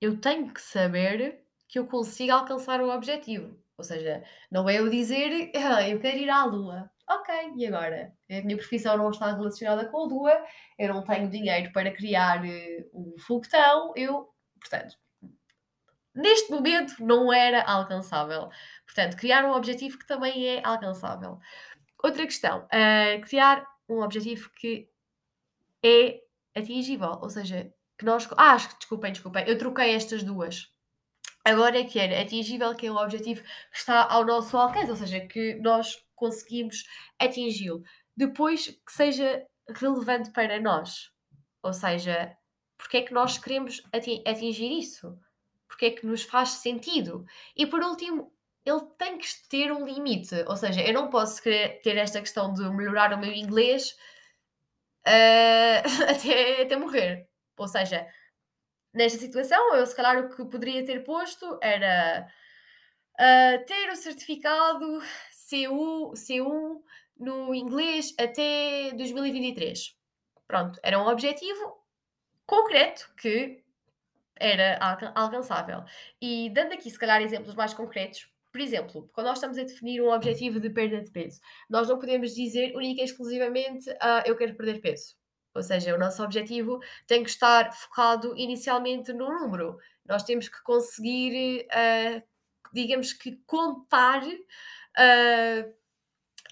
eu 0.00 0.20
tenho 0.20 0.52
que 0.52 0.60
saber 0.60 1.44
que 1.68 1.78
eu 1.78 1.86
consigo 1.86 2.32
alcançar 2.32 2.80
o 2.80 2.90
objetivo. 2.90 3.61
Ou 3.82 3.84
seja, 3.84 4.22
não 4.48 4.68
é 4.68 4.78
eu 4.78 4.88
dizer 4.88 5.50
ah, 5.56 5.88
eu 5.88 5.98
quero 5.98 6.16
ir 6.16 6.30
à 6.30 6.44
Lua. 6.44 6.88
ok, 7.08 7.34
e 7.56 7.66
agora? 7.66 8.14
A 8.30 8.40
minha 8.42 8.56
profissão 8.56 8.96
não 8.96 9.10
está 9.10 9.34
relacionada 9.34 9.86
com 9.86 10.02
a 10.02 10.04
Lua, 10.04 10.46
eu 10.78 10.94
não 10.94 11.02
tenho 11.02 11.28
dinheiro 11.28 11.72
para 11.72 11.90
criar 11.90 12.44
uh, 12.44 12.90
um 12.94 13.18
foguetão, 13.18 13.92
eu, 13.96 14.32
portanto, 14.60 14.96
neste 16.14 16.48
momento 16.52 17.04
não 17.04 17.32
era 17.32 17.64
alcançável. 17.64 18.50
Portanto, 18.86 19.16
criar 19.16 19.44
um 19.44 19.50
objetivo 19.52 19.98
que 19.98 20.06
também 20.06 20.46
é 20.46 20.60
alcançável. 20.64 21.40
Outra 22.04 22.24
questão, 22.24 22.60
uh, 22.66 23.20
criar 23.22 23.66
um 23.88 24.00
objetivo 24.00 24.48
que 24.54 24.88
é 25.84 26.20
atingível, 26.54 27.18
ou 27.20 27.28
seja, 27.28 27.74
que 27.98 28.04
nós. 28.04 28.28
Ah, 28.36 28.56
desculpem, 28.56 29.10
desculpem, 29.10 29.44
eu 29.48 29.58
troquei 29.58 29.92
estas 29.92 30.22
duas. 30.22 30.72
Agora 31.44 31.78
é 31.78 31.84
que 31.84 31.98
era 31.98 32.20
atingível, 32.20 32.74
que 32.74 32.86
é 32.86 32.92
um 32.92 32.96
objetivo 32.96 33.42
que 33.42 33.76
está 33.76 34.06
ao 34.08 34.24
nosso 34.24 34.56
alcance, 34.56 34.90
ou 34.90 34.96
seja, 34.96 35.20
que 35.20 35.54
nós 35.56 36.04
conseguimos 36.14 36.84
atingi-lo. 37.18 37.82
Depois 38.16 38.68
que 38.68 38.92
seja 38.92 39.44
relevante 39.68 40.30
para 40.30 40.60
nós. 40.60 41.10
Ou 41.62 41.72
seja, 41.72 42.36
porque 42.76 42.98
é 42.98 43.02
que 43.02 43.14
nós 43.14 43.38
queremos 43.38 43.82
atingir 43.92 44.78
isso? 44.78 45.18
Porque 45.68 45.86
é 45.86 45.90
que 45.90 46.06
nos 46.06 46.22
faz 46.22 46.50
sentido? 46.50 47.24
E 47.56 47.66
por 47.66 47.82
último, 47.82 48.32
ele 48.64 48.80
tem 48.98 49.18
que 49.18 49.28
ter 49.48 49.72
um 49.72 49.84
limite. 49.84 50.34
Ou 50.46 50.56
seja, 50.56 50.80
eu 50.82 50.92
não 50.92 51.10
posso 51.10 51.42
querer 51.42 51.80
ter 51.80 51.96
esta 51.96 52.20
questão 52.20 52.52
de 52.52 52.62
melhorar 52.70 53.12
o 53.12 53.18
meu 53.18 53.32
inglês 53.32 53.96
uh, 55.06 55.82
até, 56.10 56.62
até 56.62 56.76
morrer. 56.76 57.28
Ou 57.56 57.68
seja, 57.68 58.06
nesta 58.92 59.18
situação, 59.18 59.74
eu 59.74 59.86
se 59.86 59.94
calhar 59.94 60.18
o 60.18 60.28
que 60.28 60.44
poderia 60.44 60.84
ter 60.84 61.04
posto 61.04 61.58
era 61.62 62.26
uh, 63.14 63.64
ter 63.66 63.90
o 63.90 63.96
certificado 63.96 65.00
C1, 65.50 66.12
C1 66.14 66.80
no 67.18 67.54
inglês 67.54 68.14
até 68.18 68.92
2023. 68.94 69.96
Pronto, 70.46 70.78
era 70.82 70.98
um 70.98 71.06
objetivo 71.06 71.82
concreto 72.46 73.12
que 73.16 73.62
era 74.36 74.78
alcançável. 75.14 75.84
E 76.20 76.50
dando 76.50 76.72
aqui, 76.72 76.90
se 76.90 76.98
calhar, 76.98 77.22
exemplos 77.22 77.54
mais 77.54 77.72
concretos, 77.72 78.28
por 78.50 78.60
exemplo, 78.60 79.08
quando 79.14 79.28
nós 79.28 79.38
estamos 79.38 79.56
a 79.56 79.62
definir 79.62 80.02
um 80.02 80.12
objetivo 80.12 80.60
de 80.60 80.68
perda 80.68 81.00
de 81.00 81.10
peso, 81.10 81.40
nós 81.70 81.88
não 81.88 81.98
podemos 81.98 82.34
dizer 82.34 82.76
única 82.76 83.00
e 83.00 83.04
exclusivamente 83.04 83.88
uh, 83.90 84.22
eu 84.26 84.36
quero 84.36 84.54
perder 84.54 84.80
peso. 84.80 85.16
Ou 85.54 85.62
seja, 85.62 85.94
o 85.94 85.98
nosso 85.98 86.22
objetivo 86.22 86.80
tem 87.06 87.22
que 87.22 87.30
estar 87.30 87.72
focado 87.72 88.36
inicialmente 88.36 89.12
no 89.12 89.28
número. 89.28 89.78
Nós 90.06 90.22
temos 90.22 90.48
que 90.48 90.62
conseguir, 90.62 91.66
uh, 91.66 92.22
digamos 92.72 93.12
que, 93.12 93.36
contar 93.46 94.22
uh, 94.24 95.74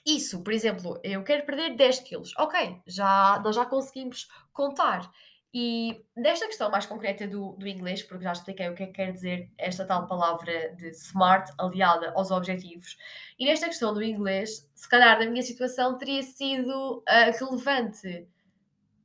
isso. 0.04 0.42
Por 0.42 0.52
exemplo, 0.52 1.00
eu 1.02 1.22
quero 1.24 1.46
perder 1.46 1.76
10 1.76 2.00
quilos. 2.00 2.34
Ok, 2.38 2.80
já, 2.86 3.40
nós 3.42 3.56
já 3.56 3.64
conseguimos 3.64 4.28
contar. 4.52 5.10
E 5.52 6.04
nesta 6.16 6.46
questão 6.46 6.70
mais 6.70 6.86
concreta 6.86 7.26
do, 7.26 7.52
do 7.54 7.66
inglês, 7.66 8.04
porque 8.04 8.22
já 8.22 8.32
expliquei 8.32 8.68
o 8.68 8.74
que 8.74 8.84
é 8.84 8.86
que 8.86 8.92
quer 8.92 9.12
dizer 9.12 9.50
esta 9.58 9.84
tal 9.84 10.06
palavra 10.06 10.72
de 10.76 10.90
smart 10.90 11.52
aliada 11.58 12.12
aos 12.14 12.30
objetivos, 12.30 12.96
e 13.36 13.46
nesta 13.46 13.66
questão 13.66 13.92
do 13.92 14.00
inglês, 14.00 14.70
se 14.74 14.88
calhar 14.88 15.18
na 15.18 15.26
minha 15.26 15.42
situação 15.42 15.98
teria 15.98 16.22
sido 16.22 16.98
uh, 16.98 17.04
relevante 17.36 18.28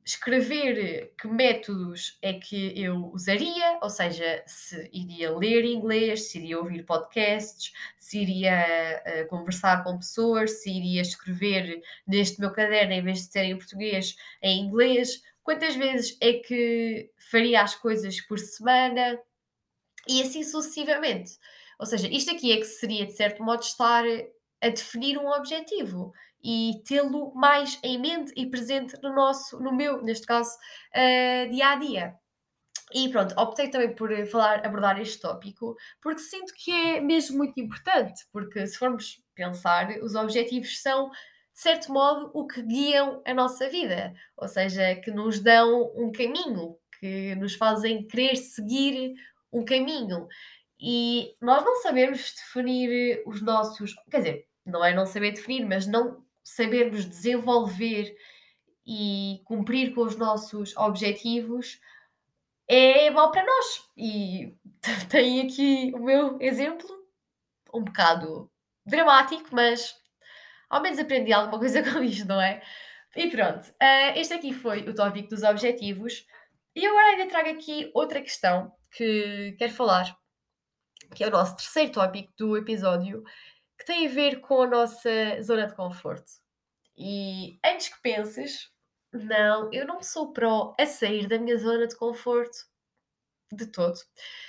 escrever 0.06 1.12
que 1.20 1.26
métodos 1.26 2.16
é 2.22 2.34
que 2.34 2.80
eu 2.80 3.10
usaria, 3.12 3.76
ou 3.82 3.90
seja, 3.90 4.44
se 4.46 4.88
iria 4.92 5.36
ler 5.36 5.64
inglês, 5.64 6.30
se 6.30 6.38
iria 6.38 6.60
ouvir 6.60 6.84
podcasts, 6.84 7.72
se 7.98 8.20
iria 8.20 9.02
uh, 9.04 9.28
conversar 9.28 9.82
com 9.82 9.98
pessoas, 9.98 10.62
se 10.62 10.70
iria 10.70 11.02
escrever 11.02 11.82
neste 12.06 12.38
meu 12.38 12.52
caderno, 12.52 12.92
em 12.92 13.02
vez 13.02 13.18
de 13.18 13.32
ser 13.32 13.46
em 13.46 13.58
português, 13.58 14.14
em 14.40 14.60
inglês, 14.60 15.20
quantas 15.42 15.74
vezes 15.74 16.16
é 16.20 16.34
que 16.34 17.10
faria 17.18 17.62
as 17.62 17.74
coisas 17.74 18.20
por 18.20 18.38
semana? 18.38 19.18
E 20.06 20.22
assim 20.22 20.44
sucessivamente. 20.44 21.32
Ou 21.80 21.84
seja, 21.84 22.06
isto 22.06 22.30
aqui 22.30 22.52
é 22.52 22.58
que 22.58 22.64
seria, 22.64 23.06
de 23.06 23.12
certo 23.12 23.42
modo, 23.42 23.62
estar 23.62 24.04
a 24.60 24.68
definir 24.68 25.18
um 25.18 25.28
objetivo 25.28 26.12
e 26.46 26.80
tê-lo 26.84 27.34
mais 27.34 27.76
em 27.82 27.98
mente 27.98 28.32
e 28.36 28.46
presente 28.46 28.96
no 29.02 29.12
nosso, 29.12 29.58
no 29.58 29.74
meu, 29.74 30.00
neste 30.00 30.24
caso, 30.24 30.56
uh, 30.94 31.50
dia 31.50 31.70
a 31.70 31.74
dia. 31.74 32.14
E 32.94 33.08
pronto, 33.08 33.34
optei 33.36 33.68
também 33.68 33.92
por 33.92 34.10
falar, 34.28 34.64
abordar 34.64 35.00
este 35.00 35.20
tópico, 35.20 35.76
porque 36.00 36.20
sinto 36.20 36.54
que 36.54 36.70
é 36.70 37.00
mesmo 37.00 37.38
muito 37.38 37.58
importante, 37.58 38.24
porque 38.32 38.64
se 38.64 38.78
formos 38.78 39.20
pensar, 39.34 39.88
os 40.00 40.14
objetivos 40.14 40.80
são, 40.80 41.10
de 41.10 41.60
certo 41.60 41.92
modo, 41.92 42.30
o 42.32 42.46
que 42.46 42.62
guiam 42.62 43.20
a 43.26 43.34
nossa 43.34 43.68
vida, 43.68 44.14
ou 44.36 44.46
seja, 44.46 44.94
que 44.94 45.10
nos 45.10 45.40
dão 45.40 45.92
um 45.96 46.12
caminho, 46.12 46.78
que 47.00 47.34
nos 47.34 47.56
fazem 47.56 48.06
querer 48.06 48.36
seguir 48.36 49.14
um 49.52 49.64
caminho. 49.64 50.28
E 50.78 51.34
nós 51.40 51.64
não 51.64 51.82
sabemos 51.82 52.34
definir 52.34 53.20
os 53.26 53.42
nossos, 53.42 53.96
quer 54.08 54.18
dizer, 54.18 54.46
não 54.64 54.84
é 54.84 54.94
não 54.94 55.06
saber 55.06 55.32
definir, 55.32 55.64
mas 55.66 55.88
não 55.88 56.24
sabermos 56.46 57.04
desenvolver 57.04 58.16
e 58.86 59.42
cumprir 59.44 59.92
com 59.92 60.02
os 60.02 60.14
nossos 60.14 60.76
objetivos 60.76 61.80
é 62.68 63.10
mau 63.10 63.32
para 63.32 63.44
nós. 63.44 63.90
E 63.96 64.54
tem 65.10 65.40
aqui 65.40 65.92
o 65.92 65.98
meu 65.98 66.40
exemplo, 66.40 66.88
um 67.74 67.82
bocado 67.82 68.48
dramático, 68.86 69.48
mas 69.50 69.96
ao 70.70 70.80
menos 70.80 71.00
aprendi 71.00 71.32
alguma 71.32 71.58
coisa 71.58 71.82
com 71.92 72.00
isto, 72.02 72.28
não 72.28 72.40
é? 72.40 72.62
E 73.16 73.28
pronto, 73.28 73.66
uh, 73.66 74.12
este 74.14 74.34
aqui 74.34 74.52
foi 74.52 74.88
o 74.88 74.94
tópico 74.94 75.30
dos 75.30 75.42
objetivos. 75.42 76.24
E 76.76 76.86
agora 76.86 77.08
ainda 77.08 77.26
trago 77.26 77.50
aqui 77.50 77.90
outra 77.92 78.20
questão 78.20 78.72
que 78.92 79.56
quero 79.58 79.72
falar, 79.72 80.16
que 81.12 81.24
é 81.24 81.26
o 81.26 81.30
nosso 81.30 81.56
terceiro 81.56 81.90
tópico 81.90 82.32
do 82.38 82.56
episódio, 82.56 83.24
tem 83.86 84.06
a 84.06 84.10
ver 84.10 84.40
com 84.40 84.62
a 84.62 84.66
nossa 84.66 85.40
zona 85.40 85.66
de 85.68 85.74
conforto. 85.74 86.32
E 86.98 87.58
antes 87.64 87.88
que 87.88 88.02
penses, 88.02 88.68
não, 89.12 89.72
eu 89.72 89.86
não 89.86 90.02
sou 90.02 90.32
pró 90.32 90.74
a 90.78 90.84
sair 90.84 91.28
da 91.28 91.38
minha 91.38 91.56
zona 91.56 91.86
de 91.86 91.96
conforto 91.96 92.58
de 93.52 93.64
todo. 93.66 93.96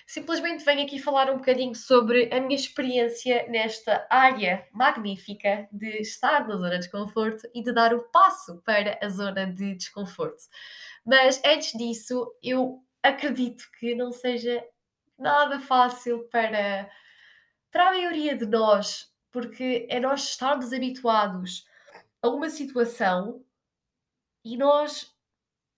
Simplesmente 0.07 0.65
venho 0.65 0.83
aqui 0.83 0.97
falar 0.97 1.29
um 1.29 1.37
bocadinho 1.37 1.75
sobre 1.75 2.33
a 2.33 2.41
minha 2.41 2.55
experiência 2.55 3.47
nesta 3.47 4.07
área 4.09 4.67
magnífica 4.73 5.69
de 5.71 6.01
estar 6.01 6.47
na 6.47 6.55
zona 6.57 6.79
de 6.79 6.89
conforto 6.89 7.47
e 7.53 7.61
de 7.61 7.71
dar 7.71 7.93
o 7.93 8.09
passo 8.09 8.59
para 8.65 8.97
a 8.99 9.07
zona 9.07 9.45
de 9.45 9.75
desconforto. 9.75 10.45
Mas 11.05 11.39
antes 11.45 11.77
disso, 11.77 12.35
eu 12.41 12.83
acredito 13.03 13.65
que 13.79 13.93
não 13.93 14.11
seja 14.11 14.65
nada 15.15 15.59
fácil 15.59 16.27
para, 16.31 16.89
para 17.71 17.89
a 17.89 17.91
maioria 17.91 18.35
de 18.35 18.47
nós 18.47 19.15
porque 19.37 19.85
é 19.87 19.99
nós 19.99 20.29
estarmos 20.29 20.73
habituados 20.73 21.63
a 22.23 22.27
uma 22.27 22.49
situação 22.49 23.45
e 24.43 24.57
nós 24.57 25.15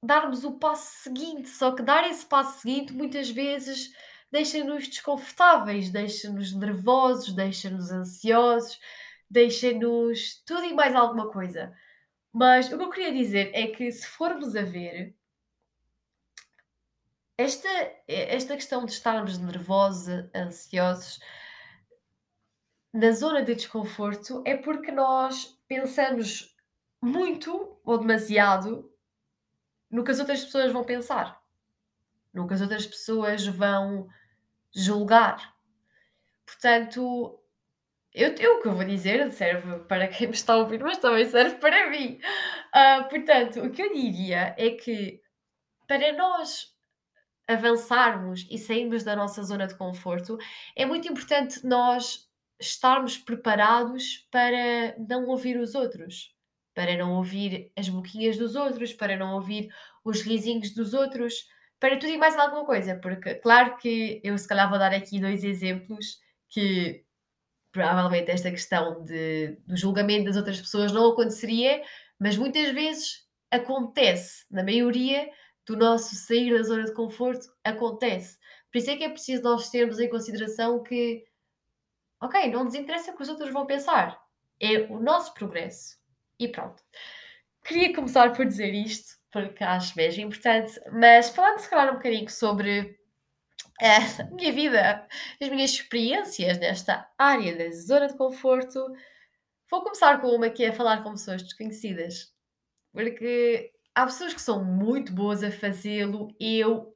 darmos 0.01 0.45
o 0.45 0.53
passo 0.53 1.03
seguinte. 1.03 1.49
Só 1.49 1.73
que 1.75 1.83
dar 1.83 2.09
esse 2.09 2.25
passo 2.25 2.61
seguinte 2.61 2.93
muitas 2.93 3.29
vezes 3.29 3.93
deixa-nos 4.31 4.87
desconfortáveis, 4.87 5.89
deixa-nos 5.89 6.55
nervosos, 6.55 7.33
deixa-nos 7.33 7.91
ansiosos, 7.91 8.79
deixa-nos 9.29 10.41
tudo 10.45 10.63
e 10.63 10.73
mais 10.73 10.95
alguma 10.95 11.29
coisa. 11.29 11.75
Mas 12.31 12.71
o 12.71 12.77
que 12.77 12.83
eu 12.85 12.89
queria 12.89 13.11
dizer 13.11 13.51
é 13.53 13.67
que 13.67 13.91
se 13.91 14.07
formos 14.07 14.55
a 14.55 14.61
ver, 14.61 15.13
esta, 17.37 17.67
esta 18.07 18.55
questão 18.55 18.85
de 18.85 18.93
estarmos 18.93 19.37
nervosos, 19.37 20.07
ansiosos, 20.33 21.19
na 22.93 23.11
zona 23.11 23.41
de 23.43 23.55
desconforto 23.55 24.41
é 24.45 24.57
porque 24.57 24.91
nós 24.91 25.57
pensamos 25.67 26.55
muito 27.01 27.79
ou 27.83 27.97
demasiado 27.97 28.91
no 29.89 30.03
que 30.03 30.11
as 30.11 30.19
outras 30.19 30.43
pessoas 30.43 30.71
vão 30.71 30.83
pensar, 30.83 31.41
no 32.33 32.47
que 32.47 32.53
as 32.53 32.61
outras 32.61 32.85
pessoas 32.85 33.45
vão 33.45 34.07
julgar. 34.73 35.55
Portanto, 36.45 37.39
eu, 38.13 38.35
eu 38.35 38.57
o 38.57 38.61
que 38.61 38.67
eu 38.67 38.75
vou 38.75 38.85
dizer 38.85 39.31
serve 39.31 39.79
para 39.85 40.07
quem 40.07 40.27
me 40.27 40.33
está 40.33 40.53
a 40.53 40.57
ouvir, 40.57 40.79
mas 40.79 40.97
também 40.97 41.25
serve 41.25 41.55
para 41.57 41.89
mim. 41.89 42.19
Uh, 42.75 43.09
portanto, 43.09 43.61
o 43.61 43.71
que 43.71 43.81
eu 43.81 43.93
diria 43.93 44.55
é 44.57 44.71
que 44.71 45.21
para 45.87 46.11
nós 46.13 46.75
avançarmos 47.47 48.47
e 48.49 48.59
sairmos 48.59 49.03
da 49.03 49.15
nossa 49.15 49.41
zona 49.41 49.65
de 49.65 49.75
conforto, 49.75 50.37
é 50.75 50.85
muito 50.85 51.07
importante 51.07 51.65
nós 51.65 52.28
estarmos 52.59 53.17
preparados 53.17 54.27
para 54.31 54.95
não 54.97 55.27
ouvir 55.27 55.57
os 55.57 55.75
outros, 55.75 56.35
para 56.73 56.97
não 56.97 57.13
ouvir 57.13 57.71
as 57.75 57.89
boquinhas 57.89 58.37
dos 58.37 58.55
outros, 58.55 58.93
para 58.93 59.15
não 59.15 59.35
ouvir 59.35 59.73
os 60.03 60.21
risinhos 60.21 60.73
dos 60.73 60.93
outros, 60.93 61.47
para 61.79 61.97
tudo 61.97 62.11
e 62.11 62.17
mais 62.17 62.37
alguma 62.37 62.65
coisa, 62.65 62.95
porque 62.95 63.35
claro 63.35 63.77
que 63.77 64.19
eu 64.23 64.37
se 64.37 64.47
calhar 64.47 64.69
vou 64.69 64.77
dar 64.77 64.93
aqui 64.93 65.19
dois 65.19 65.43
exemplos 65.43 66.19
que 66.49 67.05
provavelmente 67.71 68.31
esta 68.31 68.51
questão 68.51 69.03
de, 69.05 69.57
do 69.65 69.77
julgamento 69.77 70.25
das 70.25 70.35
outras 70.35 70.59
pessoas 70.59 70.91
não 70.91 71.11
aconteceria, 71.11 71.81
mas 72.19 72.35
muitas 72.35 72.73
vezes 72.73 73.25
acontece, 73.51 74.45
na 74.51 74.63
maioria 74.63 75.29
do 75.65 75.77
nosso 75.77 76.15
sair 76.15 76.55
da 76.55 76.63
zona 76.63 76.85
de 76.85 76.93
conforto, 76.93 77.47
acontece. 77.63 78.37
Por 78.71 78.79
isso 78.79 78.89
é 78.89 78.97
que 78.97 79.03
é 79.03 79.09
preciso 79.09 79.43
nós 79.43 79.69
termos 79.69 79.99
em 79.99 80.09
consideração 80.09 80.83
que, 80.83 81.23
ok, 82.21 82.51
não 82.51 82.63
nos 82.63 82.75
interessa 82.75 83.11
o 83.11 83.15
que 83.15 83.21
os 83.23 83.29
outros 83.29 83.51
vão 83.51 83.65
pensar, 83.65 84.19
é 84.59 84.79
o 84.89 84.99
nosso 84.99 85.33
progresso. 85.33 85.97
E 86.39 86.47
pronto. 86.47 86.81
Queria 87.63 87.93
começar 87.93 88.33
por 88.33 88.45
dizer 88.45 88.73
isto, 88.73 89.17
porque 89.31 89.63
acho 89.63 89.95
mesmo 89.97 90.23
importante, 90.23 90.79
mas 90.91 91.29
falando 91.29 91.59
se 91.59 91.69
calhar 91.69 91.91
um 91.91 91.97
bocadinho 91.97 92.29
sobre 92.29 92.97
a 93.81 94.23
minha 94.31 94.51
vida, 94.51 95.07
as 95.41 95.49
minhas 95.49 95.71
experiências 95.71 96.57
nesta 96.57 97.09
área 97.17 97.57
da 97.57 97.71
zona 97.71 98.07
de 98.07 98.17
conforto, 98.17 98.79
vou 99.69 99.81
começar 99.81 100.19
com 100.19 100.27
uma 100.27 100.49
que 100.49 100.63
é 100.63 100.71
falar 100.71 101.03
com 101.03 101.11
pessoas 101.11 101.43
desconhecidas. 101.43 102.33
Porque 102.91 103.71
há 103.95 104.05
pessoas 104.05 104.33
que 104.33 104.41
são 104.41 104.63
muito 104.63 105.13
boas 105.13 105.43
a 105.43 105.51
fazê-lo, 105.51 106.27
eu 106.39 106.95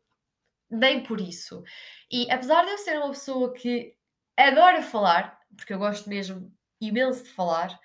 nem 0.70 1.03
por 1.03 1.22
isso. 1.22 1.63
E 2.12 2.30
apesar 2.32 2.65
de 2.65 2.72
eu 2.72 2.77
ser 2.77 2.98
uma 2.98 3.10
pessoa 3.10 3.53
que 3.53 3.96
adora 4.38 4.82
falar, 4.82 5.40
porque 5.56 5.74
eu 5.74 5.80
gosto 5.80 6.10
mesmo 6.10 6.52
imenso 6.82 7.24
de 7.24 7.30
falar, 7.30 7.80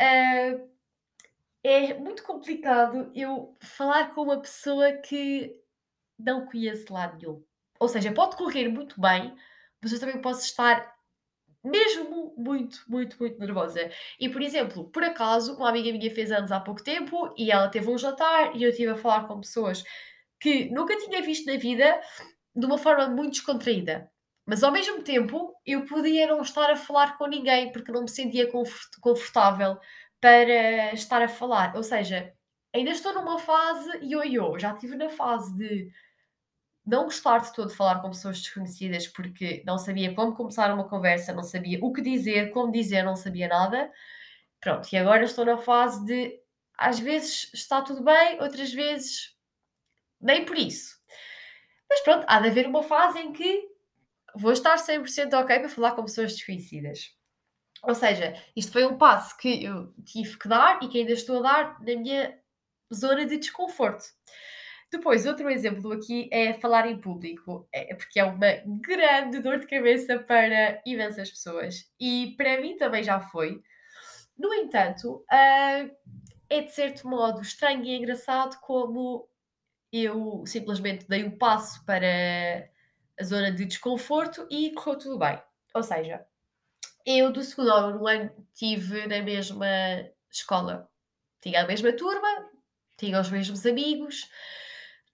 uh, 0.00 0.68
é 1.62 1.94
muito 1.94 2.22
complicado 2.22 3.10
eu 3.14 3.54
falar 3.60 4.14
com 4.14 4.22
uma 4.22 4.40
pessoa 4.40 4.92
que 4.92 5.54
não 6.18 6.46
conheço 6.46 6.92
lado 6.92 7.16
nenhum. 7.16 7.42
Ou 7.80 7.88
seja, 7.88 8.12
pode 8.12 8.36
correr 8.36 8.68
muito 8.68 9.00
bem, 9.00 9.34
mas 9.82 9.92
eu 9.92 10.00
também 10.00 10.20
posso 10.20 10.44
estar 10.44 10.94
mesmo 11.64 12.34
muito, 12.36 12.84
muito, 12.86 13.16
muito 13.18 13.38
nervosa. 13.38 13.90
E, 14.20 14.28
por 14.28 14.42
exemplo, 14.42 14.84
por 14.90 15.02
acaso, 15.02 15.56
uma 15.56 15.70
amiga 15.70 15.90
minha 15.90 16.14
fez 16.14 16.30
anos 16.30 16.52
há 16.52 16.60
pouco 16.60 16.82
tempo 16.82 17.32
e 17.36 17.50
ela 17.50 17.68
teve 17.68 17.90
um 17.90 17.96
jantar 17.96 18.54
e 18.54 18.62
eu 18.62 18.70
estive 18.70 18.90
a 18.90 18.96
falar 18.96 19.26
com 19.26 19.40
pessoas 19.40 19.82
que 20.38 20.68
nunca 20.70 20.96
tinha 20.98 21.22
visto 21.22 21.46
na 21.50 21.56
vida 21.56 21.98
de 22.54 22.66
uma 22.66 22.76
forma 22.76 23.08
muito 23.08 23.32
descontraída. 23.32 24.10
Mas 24.46 24.62
ao 24.62 24.70
mesmo 24.70 25.02
tempo, 25.02 25.53
eu 25.66 25.84
podia 25.86 26.26
não 26.26 26.42
estar 26.42 26.70
a 26.70 26.76
falar 26.76 27.16
com 27.16 27.26
ninguém 27.26 27.72
porque 27.72 27.92
não 27.92 28.02
me 28.02 28.10
sentia 28.10 28.50
confortável 29.00 29.78
para 30.20 30.92
estar 30.94 31.22
a 31.22 31.28
falar. 31.28 31.74
Ou 31.76 31.82
seja, 31.82 32.32
ainda 32.74 32.90
estou 32.90 33.14
numa 33.14 33.38
fase 33.38 33.90
ioiô, 34.02 34.58
já 34.58 34.72
estive 34.72 34.96
na 34.96 35.08
fase 35.08 35.56
de 35.56 35.90
não 36.86 37.04
gostar 37.04 37.38
de 37.38 37.52
todo 37.54 37.68
de 37.68 37.76
falar 37.76 38.00
com 38.00 38.10
pessoas 38.10 38.40
desconhecidas 38.40 39.06
porque 39.08 39.62
não 39.66 39.78
sabia 39.78 40.14
como 40.14 40.34
começar 40.34 40.72
uma 40.72 40.88
conversa, 40.88 41.32
não 41.32 41.42
sabia 41.42 41.78
o 41.82 41.92
que 41.92 42.02
dizer, 42.02 42.50
como 42.52 42.70
dizer, 42.70 43.02
não 43.02 43.16
sabia 43.16 43.48
nada. 43.48 43.90
Pronto, 44.60 44.88
e 44.92 44.96
agora 44.96 45.24
estou 45.24 45.44
na 45.44 45.58
fase 45.58 46.04
de 46.04 46.40
às 46.76 46.98
vezes 46.98 47.50
está 47.54 47.80
tudo 47.82 48.02
bem, 48.02 48.40
outras 48.42 48.72
vezes 48.72 49.34
nem 50.20 50.44
por 50.44 50.58
isso. 50.58 50.96
Mas 51.88 52.00
pronto, 52.00 52.24
há 52.28 52.40
de 52.40 52.48
haver 52.48 52.66
uma 52.66 52.82
fase 52.82 53.18
em 53.20 53.32
que 53.32 53.73
vou 54.34 54.52
estar 54.52 54.76
100% 54.76 55.32
ok 55.34 55.60
para 55.60 55.68
falar 55.68 55.92
com 55.92 56.04
pessoas 56.04 56.32
desconhecidas. 56.32 57.12
Ou 57.82 57.94
seja, 57.94 58.34
isto 58.56 58.72
foi 58.72 58.86
um 58.86 58.96
passo 58.96 59.36
que 59.36 59.64
eu 59.64 59.92
tive 60.04 60.38
que 60.38 60.48
dar 60.48 60.82
e 60.82 60.88
que 60.88 60.98
ainda 60.98 61.12
estou 61.12 61.38
a 61.38 61.42
dar 61.42 61.80
na 61.80 61.96
minha 61.96 62.38
zona 62.92 63.26
de 63.26 63.36
desconforto. 63.36 64.04
Depois, 64.90 65.26
outro 65.26 65.50
exemplo 65.50 65.92
aqui 65.92 66.28
é 66.32 66.52
falar 66.54 66.86
em 66.86 67.00
público, 67.00 67.68
é, 67.72 67.94
porque 67.94 68.20
é 68.20 68.24
uma 68.24 68.46
grande 68.80 69.40
dor 69.40 69.58
de 69.58 69.66
cabeça 69.66 70.18
para 70.18 70.80
imensas 70.86 71.30
pessoas 71.30 71.90
e 71.98 72.34
para 72.36 72.60
mim 72.60 72.76
também 72.76 73.02
já 73.02 73.20
foi. 73.20 73.60
No 74.38 74.52
entanto, 74.54 75.24
uh, 75.30 75.90
é 76.48 76.60
de 76.62 76.72
certo 76.72 77.08
modo 77.08 77.40
estranho 77.40 77.84
e 77.84 77.96
engraçado 77.96 78.58
como 78.60 79.28
eu 79.92 80.44
simplesmente 80.46 81.08
dei 81.08 81.24
o 81.24 81.28
um 81.28 81.38
passo 81.38 81.84
para 81.84 82.68
a 83.18 83.24
zona 83.24 83.50
de 83.50 83.64
desconforto 83.64 84.46
e 84.50 84.72
correu 84.72 84.98
tudo 84.98 85.18
bem. 85.18 85.40
Ou 85.74 85.82
seja, 85.82 86.26
eu 87.06 87.32
do 87.32 87.42
segundo 87.42 87.70
ao 87.70 87.90
no 87.92 88.06
ano 88.06 88.30
tive 88.54 89.06
na 89.06 89.22
mesma 89.22 89.66
escola. 90.30 90.88
Tinha 91.40 91.62
a 91.62 91.66
mesma 91.66 91.92
turma, 91.92 92.50
tinha 92.96 93.20
os 93.20 93.30
mesmos 93.30 93.66
amigos, 93.66 94.28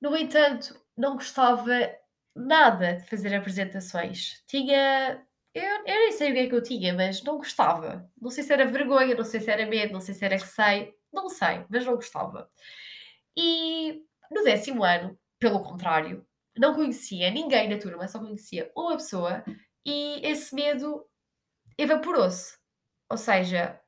no 0.00 0.16
entanto, 0.16 0.80
não 0.96 1.14
gostava 1.14 1.72
nada 2.34 2.94
de 2.94 3.06
fazer 3.06 3.34
apresentações. 3.34 4.42
Tinha. 4.46 5.22
Eu, 5.54 5.62
eu 5.62 5.84
nem 5.84 6.12
sei 6.12 6.30
o 6.30 6.34
que 6.34 6.38
é 6.40 6.48
que 6.48 6.54
eu 6.54 6.62
tinha, 6.62 6.94
mas 6.94 7.22
não 7.22 7.36
gostava. 7.36 8.08
Não 8.20 8.30
sei 8.30 8.44
se 8.44 8.52
era 8.52 8.66
vergonha, 8.66 9.14
não 9.14 9.24
sei 9.24 9.40
se 9.40 9.50
era 9.50 9.66
medo, 9.66 9.92
não 9.92 10.00
sei 10.00 10.14
se 10.14 10.24
era 10.24 10.36
receio, 10.36 10.94
não 11.12 11.28
sei, 11.28 11.64
mas 11.68 11.84
não 11.84 11.96
gostava. 11.96 12.48
E 13.36 14.04
no 14.30 14.44
décimo 14.44 14.84
ano, 14.84 15.18
pelo 15.38 15.62
contrário, 15.62 16.24
não 16.60 16.74
conhecia 16.74 17.30
ninguém 17.30 17.70
na 17.70 17.78
turma, 17.78 18.06
só 18.06 18.18
conhecia 18.18 18.70
uma 18.76 18.96
pessoa 18.96 19.42
e 19.84 20.20
esse 20.22 20.54
medo 20.54 21.06
evaporou-se. 21.78 22.58
Ou 23.08 23.16
seja, 23.16 23.80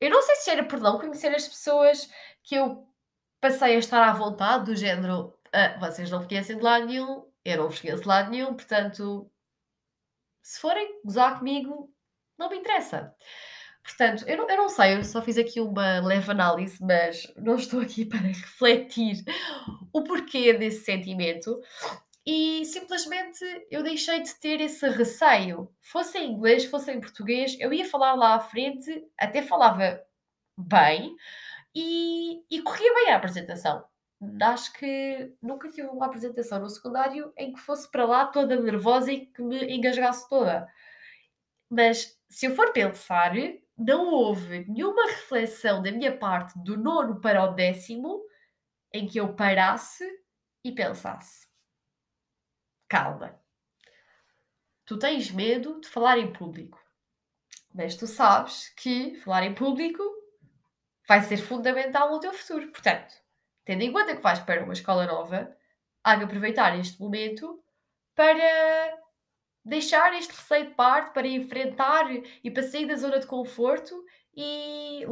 eu 0.00 0.10
não 0.10 0.20
sei 0.22 0.34
se 0.34 0.50
era 0.50 0.64
por 0.64 0.80
não 0.80 0.98
conhecer 0.98 1.28
as 1.28 1.46
pessoas 1.46 2.10
que 2.42 2.56
eu 2.56 2.84
passei 3.40 3.76
a 3.76 3.78
estar 3.78 4.02
à 4.02 4.12
vontade, 4.12 4.64
do 4.64 4.74
género, 4.74 5.38
ah, 5.52 5.78
vocês 5.78 6.10
não 6.10 6.26
conhecem 6.26 6.56
de 6.56 6.62
lado 6.64 6.86
nenhum, 6.86 7.24
eu 7.44 7.58
não 7.58 7.68
vos 7.68 7.80
conheço 7.80 8.02
de 8.02 8.08
lado 8.08 8.30
nenhum, 8.30 8.54
portanto, 8.54 9.30
se 10.42 10.60
forem 10.60 11.00
gozar 11.04 11.38
comigo, 11.38 11.94
não 12.36 12.50
me 12.50 12.56
interessa. 12.56 13.14
Portanto, 13.86 14.24
eu 14.26 14.36
não, 14.36 14.50
eu 14.50 14.56
não 14.56 14.68
sei, 14.68 14.96
eu 14.96 15.04
só 15.04 15.22
fiz 15.22 15.38
aqui 15.38 15.60
uma 15.60 16.00
leve 16.00 16.28
análise, 16.28 16.82
mas 16.82 17.32
não 17.36 17.54
estou 17.54 17.80
aqui 17.80 18.04
para 18.06 18.18
refletir 18.18 19.24
o 19.92 20.02
porquê 20.02 20.52
desse 20.52 20.84
sentimento. 20.84 21.60
E 22.26 22.64
simplesmente 22.64 23.44
eu 23.70 23.82
deixei 23.82 24.20
de 24.20 24.34
ter 24.34 24.60
esse 24.60 24.88
receio. 24.88 25.72
Fosse 25.80 26.18
em 26.18 26.32
inglês, 26.32 26.64
fosse 26.64 26.90
em 26.92 27.00
português, 27.00 27.56
eu 27.60 27.72
ia 27.72 27.88
falar 27.88 28.14
lá 28.14 28.34
à 28.34 28.40
frente, 28.40 29.06
até 29.18 29.42
falava 29.42 30.02
bem 30.58 31.14
e, 31.74 32.42
e 32.50 32.62
corria 32.62 32.92
bem 32.94 33.12
a 33.12 33.16
apresentação 33.16 33.84
acho 34.42 34.72
que 34.72 35.34
nunca 35.42 35.68
tive 35.68 35.88
uma 35.88 36.06
apresentação 36.06 36.58
no 36.58 36.70
secundário 36.70 37.32
em 37.36 37.52
que 37.52 37.60
fosse 37.60 37.90
para 37.90 38.04
lá 38.04 38.26
toda 38.26 38.60
nervosa 38.60 39.12
e 39.12 39.26
que 39.26 39.42
me 39.42 39.74
engasgasse 39.74 40.28
toda. 40.28 40.66
Mas 41.68 42.18
se 42.28 42.46
eu 42.46 42.54
for 42.54 42.72
pensar, 42.72 43.32
não 43.76 44.06
houve 44.06 44.64
nenhuma 44.68 45.06
reflexão 45.06 45.82
da 45.82 45.92
minha 45.92 46.16
parte 46.16 46.58
do 46.58 46.76
nono 46.76 47.20
para 47.20 47.44
o 47.44 47.54
décimo 47.54 48.22
em 48.92 49.06
que 49.06 49.18
eu 49.18 49.34
parasse 49.34 50.04
e 50.64 50.72
pensasse: 50.72 51.45
calma, 52.88 53.40
tu 54.84 54.98
tens 54.98 55.30
medo 55.30 55.80
de 55.80 55.88
falar 55.88 56.18
em 56.18 56.32
público, 56.32 56.80
mas 57.74 57.96
tu 57.96 58.06
sabes 58.06 58.68
que 58.70 59.14
falar 59.16 59.44
em 59.44 59.54
público 59.54 60.02
vai 61.06 61.20
ser 61.22 61.36
fundamental 61.36 62.10
no 62.10 62.20
teu 62.20 62.32
futuro. 62.32 62.70
Portanto, 62.72 63.14
tendo 63.64 63.82
em 63.82 63.92
conta 63.92 64.16
que 64.16 64.22
vais 64.22 64.40
para 64.40 64.64
uma 64.64 64.72
escola 64.72 65.06
nova, 65.06 65.54
há 66.02 66.16
que 66.16 66.24
aproveitar 66.24 66.78
este 66.78 67.00
momento 67.00 67.62
para 68.14 68.98
deixar 69.64 70.14
este 70.14 70.32
receio 70.32 70.68
de 70.68 70.74
parte, 70.74 71.12
para 71.12 71.26
enfrentar 71.26 72.06
e 72.42 72.50
para 72.50 72.62
sair 72.62 72.86
da 72.86 72.96
zona 72.96 73.18
de 73.18 73.26
conforto 73.26 74.04
e 74.34 75.04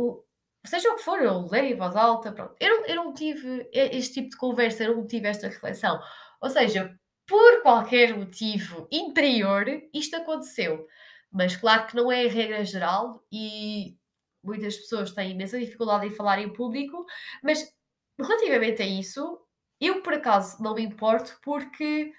seja 0.65 0.91
o 0.93 0.97
que 0.97 1.03
for, 1.03 1.21
eu 1.21 1.47
ler 1.47 1.65
em 1.65 1.77
voz 1.77 1.97
alta, 1.97 2.33
pronto. 2.33 2.55
Eu 2.61 2.69
não, 2.71 2.87
eu 2.87 2.97
não 2.97 3.13
tive 3.13 3.69
este 3.73 4.15
tipo 4.15 4.31
de 4.31 4.37
conversa, 4.37 4.85
eu 4.85 4.97
não 4.97 5.07
tive 5.07 5.29
esta 5.29 5.49
reflexão. 5.49 6.01
Ou 6.41 6.49
seja, 6.49 6.99
por 7.27 7.63
qualquer 7.63 8.17
motivo 8.17 8.89
interior, 8.91 9.67
isto 9.93 10.17
aconteceu. 10.17 10.87
Mas 11.33 11.57
claro 11.57 11.87
que 11.87 11.97
não 11.97 12.13
é 12.13 12.27
a 12.27 12.31
regra 12.31 12.65
geral 12.65 13.25
e 13.33 13.97
muitas 14.43 14.77
pessoas 14.77 15.13
têm 15.13 15.33
imensa 15.33 15.59
dificuldade 15.59 16.07
em 16.07 16.11
falar 16.11 16.39
em 16.39 16.53
público, 16.53 17.05
mas 17.43 17.73
relativamente 18.19 18.83
a 18.83 18.87
isso, 18.87 19.41
eu 19.81 20.03
por 20.03 20.15
acaso 20.15 20.63
não 20.63 20.75
me 20.75 20.83
importo 20.83 21.39
porque. 21.43 22.13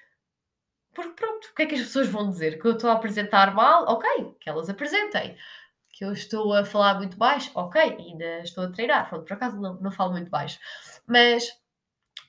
Porque 0.93 1.11
pronto, 1.13 1.45
o 1.45 1.55
que 1.55 1.63
é 1.63 1.65
que 1.65 1.75
as 1.75 1.81
pessoas 1.81 2.07
vão 2.07 2.29
dizer? 2.29 2.59
Que 2.59 2.67
eu 2.67 2.73
estou 2.73 2.89
a 2.89 2.93
apresentar 2.93 3.53
mal? 3.53 3.83
Ok, 3.85 4.35
que 4.39 4.49
elas 4.49 4.69
apresentem. 4.69 5.37
Que 5.89 6.05
eu 6.05 6.13
estou 6.13 6.53
a 6.53 6.65
falar 6.65 6.95
muito 6.95 7.17
baixo? 7.17 7.51
Ok, 7.55 7.81
ainda 7.81 8.39
estou 8.39 8.63
a 8.65 8.71
treinar. 8.71 9.09
Pronto, 9.09 9.25
por 9.25 9.33
acaso 9.33 9.59
não, 9.59 9.75
não 9.81 9.91
falo 9.91 10.13
muito 10.13 10.29
baixo. 10.29 10.59
Mas 11.07 11.49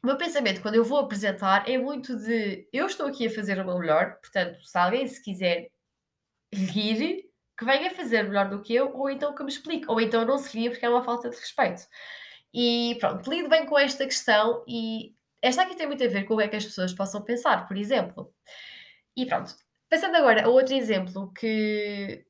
o 0.07 0.11
meu 0.11 0.17
pensamento 0.17 0.63
quando 0.63 0.77
eu 0.77 0.85
vou 0.85 0.99
apresentar 0.99 1.69
é 1.69 1.77
muito 1.77 2.17
de 2.17 2.69
eu 2.73 2.87
estou 2.87 3.09
aqui 3.09 3.27
a 3.27 3.31
fazer 3.31 3.59
o 3.59 3.65
meu 3.65 3.77
melhor, 3.77 4.19
portanto, 4.21 4.63
se 4.63 4.79
alguém 4.79 5.05
se 5.09 5.21
quiser 5.21 5.69
rir, 6.55 7.25
que 7.59 7.65
venha 7.65 7.91
fazer 7.91 8.23
melhor 8.23 8.49
do 8.49 8.63
que 8.63 8.73
eu, 8.73 8.97
ou 8.97 9.11
então 9.11 9.35
que 9.35 9.43
me 9.43 9.51
explique, 9.51 9.91
ou 9.91 10.01
então 10.01 10.25
não 10.25 10.39
se 10.39 10.57
ria 10.57 10.71
porque 10.71 10.87
é 10.87 10.89
uma 10.89 11.03
falta 11.03 11.29
de 11.29 11.35
respeito. 11.35 11.83
E 12.55 12.97
pronto, 13.01 13.29
lido 13.29 13.49
bem 13.49 13.67
com 13.67 13.77
esta 13.77 14.05
questão 14.05 14.63
e 14.69 15.13
esta 15.43 15.63
aqui 15.63 15.75
tem 15.75 15.89
muito 15.89 16.05
a 16.05 16.09
ver 16.09 16.23
com 16.23 16.35
o 16.35 16.39
que 16.39 16.45
é 16.45 16.49
que 16.49 16.57
as 16.57 16.65
pessoas 16.65 16.93
possam 16.93 17.23
pensar, 17.25 17.67
por 17.67 17.77
exemplo. 17.77 18.33
E 19.17 19.27
pronto, 19.27 19.57
pensando 19.89 20.15
agora 20.15 20.45
a 20.47 20.49
outro 20.49 20.73
exemplo 20.73 21.33
que 21.33 22.25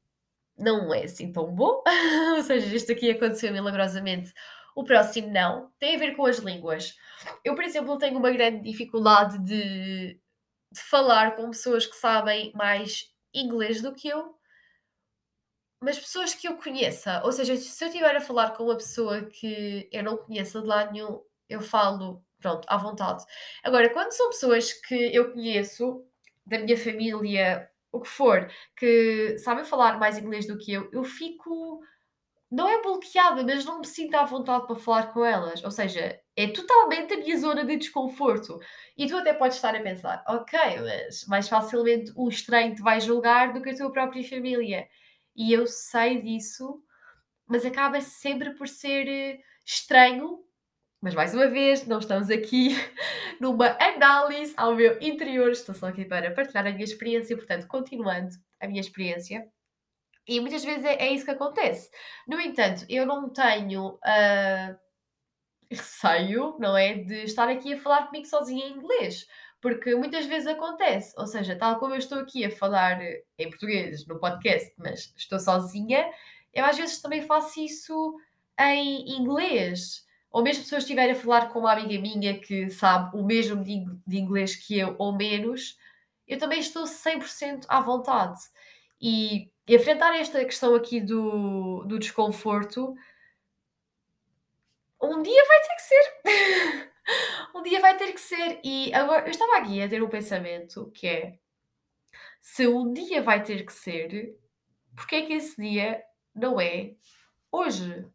não 0.57 0.95
é 0.95 1.05
assim 1.05 1.31
tão 1.31 1.55
bom. 1.55 1.85
Ou 2.39 2.43
seja, 2.43 2.75
isto 2.75 2.91
aqui 2.91 3.11
aconteceu 3.11 3.53
milagrosamente, 3.53 4.33
o 4.75 4.83
próximo 4.83 5.31
não. 5.31 5.71
Tem 5.79 5.97
a 5.97 5.99
ver 5.99 6.17
com 6.17 6.25
as 6.25 6.39
línguas. 6.39 6.97
Eu, 7.44 7.55
por 7.55 7.64
exemplo, 7.64 7.98
tenho 7.98 8.18
uma 8.18 8.31
grande 8.31 8.62
dificuldade 8.62 9.38
de, 9.38 10.20
de 10.72 10.81
falar 10.81 11.37
com 11.37 11.50
pessoas 11.50 11.87
que 11.87 11.96
sabem 11.96 12.52
mais 12.55 13.12
inglês 13.35 13.83
do 13.83 13.94
que 13.94 14.09
eu, 14.09 14.37
mas 15.81 15.98
pessoas 15.98 16.35
que 16.35 16.48
eu 16.48 16.57
conheça. 16.57 17.22
Ou 17.24 17.33
seja, 17.33 17.57
se 17.57 17.85
eu 17.85 17.88
estiver 17.88 18.16
a 18.16 18.20
falar 18.20 18.52
com 18.52 18.64
uma 18.64 18.76
pessoa 18.76 19.24
que 19.26 19.88
eu 19.92 20.02
não 20.02 20.16
conheço 20.16 20.61
de 20.61 20.66
lado 20.66 20.92
nenhum, 20.92 21.22
eu 21.48 21.61
falo, 21.61 22.24
pronto, 22.40 22.66
à 22.68 22.76
vontade. 22.76 23.24
Agora, 23.62 23.90
quando 23.90 24.12
são 24.12 24.29
pessoas 24.31 24.72
que 24.72 24.94
eu 25.14 25.33
conheço, 25.33 26.05
da 26.46 26.59
minha 26.59 26.76
família, 26.76 27.68
o 27.90 28.00
que 28.00 28.09
for, 28.09 28.48
que 28.76 29.37
sabem 29.38 29.64
falar 29.64 29.98
mais 29.98 30.18
inglês 30.18 30.46
do 30.46 30.59
que 30.59 30.72
eu, 30.72 30.88
eu 30.92 31.05
fico. 31.05 31.81
Não 32.50 32.68
é 32.68 32.81
bloqueada, 32.81 33.42
mas 33.42 33.64
não 33.64 33.81
me 33.81 33.87
sinto 33.87 34.14
à 34.14 34.24
vontade 34.24 34.66
para 34.66 34.76
falar 34.76 35.12
com 35.12 35.24
elas. 35.24 35.64
Ou 35.64 35.70
seja, 35.70 36.20
é 36.37 36.49
totalmente 36.49 37.14
a 37.14 37.16
minha 37.16 37.38
zona 37.38 37.64
de 37.64 37.77
desconforto. 37.79 38.61
E 38.96 39.07
tu 39.07 39.16
até 39.16 39.33
podes 39.33 39.57
estar 39.57 39.75
a 39.75 39.81
pensar, 39.81 40.22
ok, 40.29 40.59
mas 40.83 41.25
mais 41.27 41.49
facilmente 41.49 42.12
um 42.16 42.29
estranho 42.29 42.75
te 42.75 42.83
vai 42.83 43.01
julgar 43.01 43.55
do 43.55 43.62
que 43.62 43.70
a 43.70 43.77
tua 43.77 43.90
própria 43.90 44.22
família. 44.22 44.87
E 45.35 45.53
eu 45.53 45.66
sei 45.66 46.20
disso, 46.20 46.83
mas 47.46 47.64
acaba 47.64 48.01
sempre 48.01 48.55
por 48.55 48.68
ser 48.68 49.09
eh, 49.09 49.38
estranho. 49.64 50.44
Mas 51.01 51.14
mais 51.14 51.35
uma 51.35 51.49
vez, 51.49 51.87
não 51.87 51.99
estamos 51.99 52.31
aqui 52.31 52.70
numa 53.40 53.77
análise 53.81 54.53
ao 54.57 54.75
meu 54.75 54.99
interior, 55.01 55.51
estou 55.51 55.75
só 55.75 55.88
aqui 55.88 56.05
para 56.05 56.31
partilhar 56.33 56.66
a 56.66 56.72
minha 56.72 56.85
experiência, 56.85 57.37
portanto, 57.37 57.66
continuando 57.66 58.31
a 58.61 58.66
minha 58.66 58.81
experiência. 58.81 59.46
E 60.29 60.40
muitas 60.40 60.64
vezes 60.64 60.85
é, 60.85 60.94
é 60.96 61.12
isso 61.12 61.25
que 61.25 61.31
acontece. 61.31 61.88
No 62.27 62.40
entanto, 62.40 62.85
eu 62.88 63.07
não 63.07 63.31
tenho 63.31 63.94
uh, 63.94 64.86
receio, 65.70 66.57
não 66.59 66.76
é? 66.76 66.94
De 66.94 67.24
estar 67.24 67.48
aqui 67.48 67.74
a 67.74 67.81
falar 67.81 68.07
comigo 68.07 68.26
sozinha 68.26 68.66
em 68.66 68.72
inglês. 68.72 69.26
Porque 69.61 69.94
muitas 69.94 70.26
vezes 70.26 70.46
acontece, 70.46 71.14
ou 71.18 71.26
seja, 71.26 71.57
tal 71.57 71.79
como 71.79 71.94
eu 71.94 71.98
estou 71.98 72.18
aqui 72.18 72.44
a 72.44 72.50
falar 72.50 73.00
em 73.38 73.48
português 73.48 74.07
no 74.07 74.18
podcast, 74.18 74.72
mas 74.79 75.12
estou 75.16 75.40
sozinha, 75.40 76.09
eu 76.52 76.64
às 76.64 76.76
vezes 76.76 77.00
também 77.00 77.22
faço 77.22 77.61
isso 77.61 78.16
em 78.59 79.16
inglês. 79.18 80.07
Ou 80.31 80.42
mesmo 80.42 80.64
se 80.64 80.74
eu 80.74 80.79
estiver 80.79 81.11
a 81.11 81.14
falar 81.14 81.48
com 81.48 81.61
uma 81.61 81.72
amiga 81.72 82.00
minha 82.00 82.38
que 82.38 82.68
sabe 82.70 83.16
o 83.16 83.24
mesmo 83.24 83.62
de, 83.64 83.85
de 84.07 84.18
inglês 84.18 84.55
que 84.55 84.79
eu, 84.79 84.94
ou 84.98 85.12
menos, 85.12 85.79
eu 86.29 86.38
também 86.38 86.61
estou 86.61 86.85
100% 86.85 87.64
à 87.68 87.81
vontade. 87.81 88.38
E 89.00 89.50
enfrentar 89.68 90.14
esta 90.16 90.44
questão 90.44 90.74
aqui 90.74 91.00
do, 91.00 91.85
do 91.85 91.98
desconforto, 91.98 92.94
um 95.02 95.22
dia 95.22 95.44
vai 95.46 95.61
ter 95.61 95.74
que 95.74 95.82
ser. 95.82 96.92
um 97.54 97.62
dia 97.62 97.80
vai 97.80 97.96
ter 97.96 98.12
que 98.12 98.20
ser. 98.20 98.61
E 98.64 98.92
agora, 98.94 99.26
eu 99.26 99.30
estava 99.30 99.59
aqui 99.59 99.82
a 99.82 99.88
ter 99.88 100.02
um 100.02 100.09
pensamento 100.09 100.90
que 100.92 101.06
é: 101.06 101.38
se 102.40 102.66
um 102.66 102.92
dia 102.92 103.22
vai 103.22 103.42
ter 103.42 103.64
que 103.64 103.72
ser, 103.72 104.37
porque 104.94 105.16
é 105.16 105.26
que 105.26 105.32
esse 105.35 105.61
dia 105.61 106.02
não 106.35 106.61
é 106.61 106.94
hoje? 107.50 108.06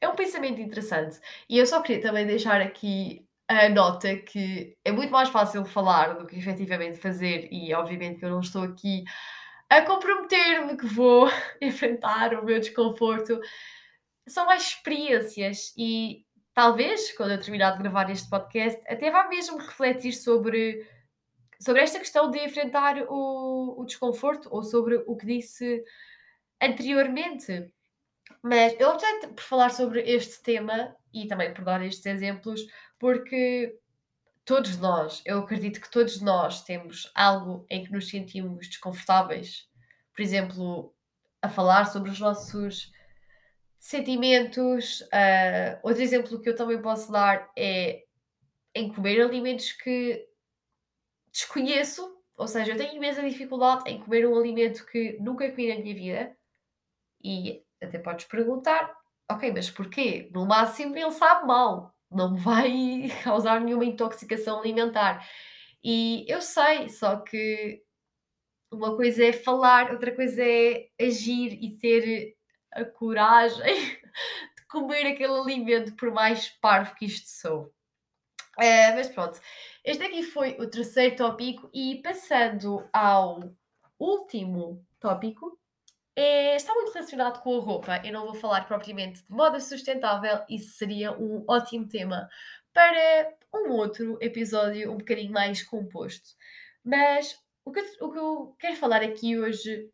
É 0.00 0.08
um 0.08 0.14
pensamento 0.14 0.60
interessante. 0.60 1.18
E 1.48 1.58
eu 1.58 1.66
só 1.66 1.80
queria 1.82 2.02
também 2.02 2.26
deixar 2.26 2.60
aqui 2.60 3.26
a 3.48 3.68
nota 3.68 4.16
que 4.16 4.76
é 4.84 4.92
muito 4.92 5.10
mais 5.12 5.28
fácil 5.28 5.64
falar 5.64 6.14
do 6.14 6.26
que 6.26 6.36
efetivamente 6.36 6.98
fazer, 6.98 7.48
e 7.52 7.72
obviamente 7.74 8.18
que 8.18 8.24
eu 8.24 8.30
não 8.30 8.40
estou 8.40 8.62
aqui 8.62 9.04
a 9.68 9.82
comprometer-me 9.82 10.76
que 10.76 10.86
vou 10.86 11.30
enfrentar 11.60 12.34
o 12.34 12.44
meu 12.44 12.58
desconforto. 12.60 13.40
São 14.28 14.46
mais 14.46 14.62
experiências 14.62 15.72
e 15.76 16.24
talvez, 16.52 17.12
quando 17.12 17.32
eu 17.32 17.40
terminar 17.40 17.72
de 17.72 17.78
gravar 17.78 18.10
este 18.10 18.28
podcast, 18.28 18.80
até 18.88 19.10
vá 19.10 19.28
mesmo 19.28 19.58
refletir 19.58 20.12
sobre, 20.12 20.88
sobre 21.60 21.82
esta 21.82 21.98
questão 21.98 22.30
de 22.30 22.38
enfrentar 22.38 22.96
o, 23.08 23.80
o 23.80 23.84
desconforto 23.84 24.48
ou 24.50 24.62
sobre 24.62 24.96
o 25.06 25.16
que 25.16 25.26
disse 25.26 25.84
anteriormente. 26.60 27.70
Mas 28.42 28.74
eu 28.80 28.90
optei 28.90 29.28
por 29.28 29.42
falar 29.42 29.70
sobre 29.70 30.00
este 30.00 30.42
tema 30.42 30.96
e 31.12 31.26
também 31.26 31.52
por 31.52 31.64
dar 31.64 31.84
estes 31.84 32.06
exemplos, 32.06 32.60
porque 32.98 33.78
todos 34.44 34.78
nós, 34.78 35.22
eu 35.24 35.40
acredito 35.40 35.80
que 35.80 35.90
todos 35.90 36.20
nós 36.20 36.62
temos 36.62 37.10
algo 37.14 37.66
em 37.68 37.84
que 37.84 37.92
nos 37.92 38.08
sentimos 38.08 38.68
desconfortáveis. 38.68 39.68
Por 40.14 40.22
exemplo, 40.22 40.94
a 41.42 41.48
falar 41.48 41.86
sobre 41.86 42.10
os 42.10 42.18
nossos 42.18 42.92
sentimentos. 43.86 45.00
Uh, 45.02 45.78
outro 45.82 46.02
exemplo 46.02 46.40
que 46.40 46.48
eu 46.48 46.56
também 46.56 46.80
posso 46.82 47.10
dar 47.12 47.50
é 47.56 48.02
em 48.74 48.92
comer 48.92 49.22
alimentos 49.22 49.72
que 49.72 50.26
desconheço, 51.32 52.02
ou 52.36 52.48
seja, 52.48 52.72
eu 52.72 52.76
tenho 52.76 52.96
imensa 52.96 53.22
dificuldade 53.22 53.88
em 53.88 54.00
comer 54.00 54.26
um 54.26 54.36
alimento 54.36 54.84
que 54.86 55.16
nunca 55.20 55.48
comi 55.50 55.68
na 55.68 55.80
minha 55.80 55.94
vida. 55.94 56.36
E 57.22 57.62
até 57.80 57.98
podes 57.98 58.26
perguntar, 58.26 58.92
ok, 59.30 59.52
mas 59.52 59.70
porquê? 59.70 60.28
No 60.32 60.44
máximo 60.44 60.96
ele 60.96 61.10
sabe 61.12 61.46
mal, 61.46 61.94
não 62.10 62.34
vai 62.34 63.08
causar 63.22 63.60
nenhuma 63.60 63.84
intoxicação 63.84 64.58
alimentar. 64.60 65.26
E 65.82 66.24
eu 66.28 66.42
sei, 66.42 66.88
só 66.88 67.16
que 67.20 67.82
uma 68.72 68.96
coisa 68.96 69.24
é 69.24 69.32
falar, 69.32 69.92
outra 69.92 70.14
coisa 70.14 70.42
é 70.42 70.88
agir 71.00 71.58
e 71.62 71.76
ter 71.78 72.35
a 72.76 72.84
coragem 72.84 73.74
de 74.56 74.66
comer 74.68 75.06
aquele 75.06 75.32
alimento, 75.32 75.96
por 75.96 76.10
mais 76.10 76.48
parvo 76.48 76.94
que 76.94 77.06
isto 77.06 77.28
sou. 77.28 77.72
Uh, 78.58 78.94
mas 78.94 79.08
pronto, 79.08 79.40
este 79.84 80.02
aqui 80.02 80.22
foi 80.22 80.56
o 80.58 80.68
terceiro 80.68 81.16
tópico, 81.16 81.68
e 81.74 82.00
passando 82.02 82.88
ao 82.92 83.40
último 83.98 84.84
tópico, 84.98 85.58
é, 86.14 86.56
está 86.56 86.72
muito 86.72 86.92
relacionado 86.92 87.42
com 87.42 87.58
a 87.58 87.60
roupa. 87.60 88.02
Eu 88.02 88.12
não 88.12 88.24
vou 88.24 88.34
falar 88.34 88.66
propriamente 88.66 89.22
de 89.22 89.30
moda 89.30 89.60
sustentável, 89.60 90.40
isso 90.48 90.76
seria 90.76 91.12
um 91.12 91.44
ótimo 91.46 91.86
tema 91.86 92.28
para 92.72 93.34
um 93.54 93.72
outro 93.72 94.18
episódio 94.20 94.92
um 94.92 94.98
bocadinho 94.98 95.32
mais 95.32 95.62
composto. 95.62 96.30
Mas 96.82 97.38
o 97.64 97.72
que, 97.72 97.80
o 98.00 98.10
que 98.12 98.18
eu 98.18 98.56
quero 98.58 98.76
falar 98.76 99.02
aqui 99.02 99.38
hoje 99.38 99.90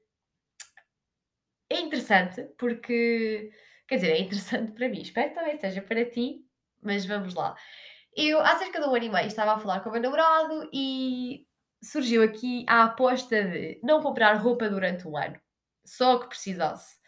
é 1.72 1.80
interessante 1.80 2.42
porque, 2.58 3.50
quer 3.88 3.96
dizer, 3.96 4.10
é 4.10 4.20
interessante 4.20 4.72
para 4.72 4.88
mim, 4.88 5.00
espero 5.00 5.30
que 5.30 5.34
também 5.34 5.58
seja 5.58 5.82
para 5.82 6.04
ti, 6.04 6.44
mas 6.82 7.04
vamos 7.06 7.34
lá. 7.34 7.56
Eu, 8.14 8.40
há 8.40 8.56
cerca 8.56 8.80
de 8.80 8.86
um 8.86 8.94
ano 8.94 9.04
e 9.04 9.08
meio, 9.08 9.26
estava 9.26 9.52
a 9.52 9.58
falar 9.58 9.80
com 9.80 9.88
o 9.88 9.92
meu 9.92 10.02
namorado 10.02 10.68
e 10.72 11.46
surgiu 11.82 12.22
aqui 12.22 12.64
a 12.68 12.84
aposta 12.84 13.42
de 13.42 13.80
não 13.82 14.02
comprar 14.02 14.34
roupa 14.34 14.68
durante 14.68 15.08
um 15.08 15.16
ano, 15.16 15.40
só 15.84 16.18
que 16.18 16.28
precisasse. 16.28 17.00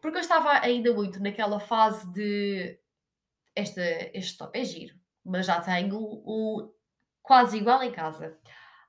Porque 0.00 0.18
eu 0.18 0.22
estava 0.22 0.50
ainda 0.60 0.92
muito 0.92 1.22
naquela 1.22 1.60
fase 1.60 2.10
de 2.12 2.78
esta, 3.54 3.82
este 4.14 4.38
top 4.38 4.58
é 4.58 4.64
giro, 4.64 4.94
mas 5.24 5.46
já 5.46 5.60
tenho 5.60 5.98
o 6.00 6.72
quase 7.22 7.58
igual 7.58 7.82
em 7.82 7.92
casa. 7.92 8.38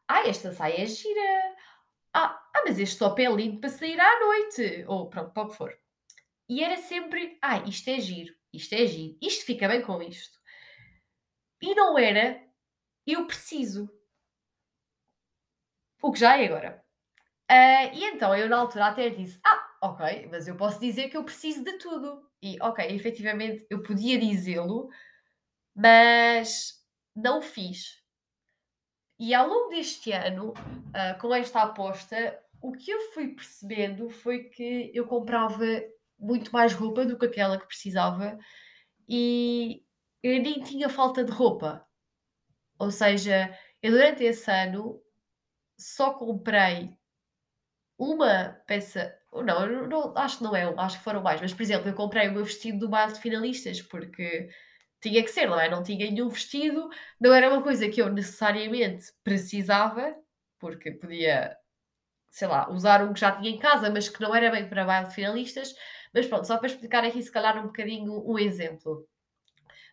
Ah, 0.08 0.28
esta 0.28 0.52
saia 0.52 0.84
é 0.84 0.86
gira, 0.86 1.56
ah, 2.14 2.49
ah, 2.60 2.64
mas 2.66 2.80
este 2.80 2.98
top 2.98 3.24
é 3.24 3.30
lindo 3.30 3.60
para 3.60 3.70
sair 3.70 4.00
à 4.00 4.20
noite. 4.20 4.86
Ou 4.88 5.10
pronto, 5.10 5.32
para 5.32 5.44
o 5.44 5.50
que 5.50 5.56
for. 5.56 5.78
E 6.50 6.64
era 6.64 6.78
sempre, 6.78 7.38
ah, 7.42 7.60
isto 7.60 7.90
é 7.90 8.00
giro, 8.00 8.36
isto 8.52 8.74
é 8.74 8.86
giro, 8.88 9.18
isto 9.22 9.46
fica 9.46 9.68
bem 9.68 9.82
com 9.82 10.02
isto. 10.02 10.40
E 11.62 11.76
não 11.76 11.98
era, 11.98 12.44
eu 13.06 13.28
preciso. 13.28 13.90
O 16.02 16.12
que 16.12 16.20
já 16.20 16.38
é 16.38 16.46
agora. 16.46 16.84
Uh, 17.52 17.94
e 17.94 18.06
então 18.06 18.36
eu 18.36 18.48
na 18.50 18.58
altura 18.58 18.88
até 18.88 19.10
disse, 19.10 19.40
ah, 19.46 19.78
ok, 19.82 20.28
mas 20.32 20.48
eu 20.48 20.56
posso 20.56 20.80
dizer 20.80 21.10
que 21.10 21.18
eu 21.18 21.24
preciso 21.24 21.64
de 21.64 21.74
tudo. 21.78 22.28
E 22.42 22.58
ok, 22.62 22.86
efetivamente 22.96 23.66
eu 23.70 23.84
podia 23.84 24.18
dizê-lo, 24.18 24.90
mas 25.76 26.84
não 27.16 27.42
fiz. 27.42 28.02
E 29.20 29.34
ao 29.34 29.48
longo 29.48 29.70
deste 29.70 30.12
ano, 30.12 30.52
uh, 30.54 31.20
com 31.20 31.36
esta 31.36 31.62
aposta, 31.62 32.42
o 32.62 32.72
que 32.74 32.92
eu 32.92 33.12
fui 33.12 33.30
percebendo 33.30 34.10
foi 34.10 34.46
que 34.46 34.92
eu 34.94 35.08
comprava 35.08 35.66
muito 36.18 36.52
mais 36.52 36.74
roupa 36.74 37.06
do 37.06 37.18
que 37.18 37.26
aquela 37.26 37.60
que 37.60 37.68
precisava 37.68 38.38
e 39.08 39.84
eu 40.22 40.42
nem 40.42 40.62
tinha 40.62 40.90
falta 40.90 41.24
de 41.24 41.32
roupa. 41.32 41.86
Ou 42.78 42.92
seja, 42.92 43.58
eu 43.82 43.92
durante 43.92 44.24
esse 44.24 44.50
ano 44.52 45.02
só 45.78 46.14
comprei 46.14 46.98
uma 47.98 48.62
peça. 48.68 49.16
Não, 49.32 49.88
não, 49.88 50.18
acho 50.18 50.38
que 50.38 50.44
não 50.44 50.56
é, 50.56 50.64
acho 50.78 50.98
que 50.98 51.04
foram 51.04 51.22
mais, 51.22 51.40
mas 51.42 51.54
por 51.54 51.62
exemplo, 51.62 51.88
eu 51.90 51.94
comprei 51.94 52.28
o 52.28 52.34
meu 52.34 52.44
vestido 52.44 52.80
do 52.80 52.90
baile 52.90 53.14
de 53.14 53.20
finalistas 53.20 53.82
porque 53.82 54.50
tinha 55.02 55.24
que 55.24 55.30
ser, 55.30 55.48
não 55.48 55.60
é? 55.60 55.70
Não 55.70 55.84
tinha 55.84 56.10
nenhum 56.10 56.30
vestido, 56.30 56.90
não 57.20 57.34
era 57.34 57.50
uma 57.50 57.62
coisa 57.62 57.88
que 57.90 58.02
eu 58.02 58.12
necessariamente 58.12 59.06
precisava, 59.24 60.16
porque 60.60 60.92
podia 60.92 61.56
sei 62.30 62.48
lá, 62.48 62.70
usar 62.70 63.04
um 63.04 63.14
que 63.14 63.20
já 63.20 63.32
tinha 63.32 63.50
em 63.50 63.58
casa, 63.58 63.90
mas 63.90 64.10
que 64.10 64.22
não 64.22 64.34
era 64.36 64.52
bem 64.52 64.68
para 64.68 64.86
baile 64.86 65.12
finalistas. 65.12 65.76
Mas 66.14 66.28
pronto, 66.28 66.46
só 66.46 66.58
para 66.58 66.68
explicar 66.68 67.04
aqui, 67.04 67.22
se 67.22 67.32
calhar, 67.32 67.58
um 67.60 67.68
bocadinho 67.68 68.24
um 68.28 68.38
exemplo. 68.38 69.08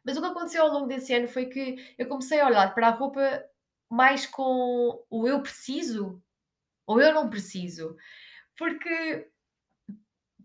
Mas 0.04 0.16
o 0.16 0.20
que 0.20 0.26
aconteceu 0.26 0.62
ao 0.62 0.72
longo 0.72 0.86
desse 0.86 1.12
ano 1.12 1.28
foi 1.28 1.46
que 1.46 1.94
eu 1.98 2.06
comecei 2.06 2.40
a 2.40 2.46
olhar 2.46 2.74
para 2.74 2.88
a 2.88 2.90
roupa 2.90 3.44
mais 3.90 4.26
com 4.26 5.04
o 5.10 5.28
eu 5.28 5.42
preciso 5.42 6.22
ou 6.86 7.00
eu 7.00 7.12
não 7.12 7.28
preciso. 7.28 7.96
Porque 8.56 9.28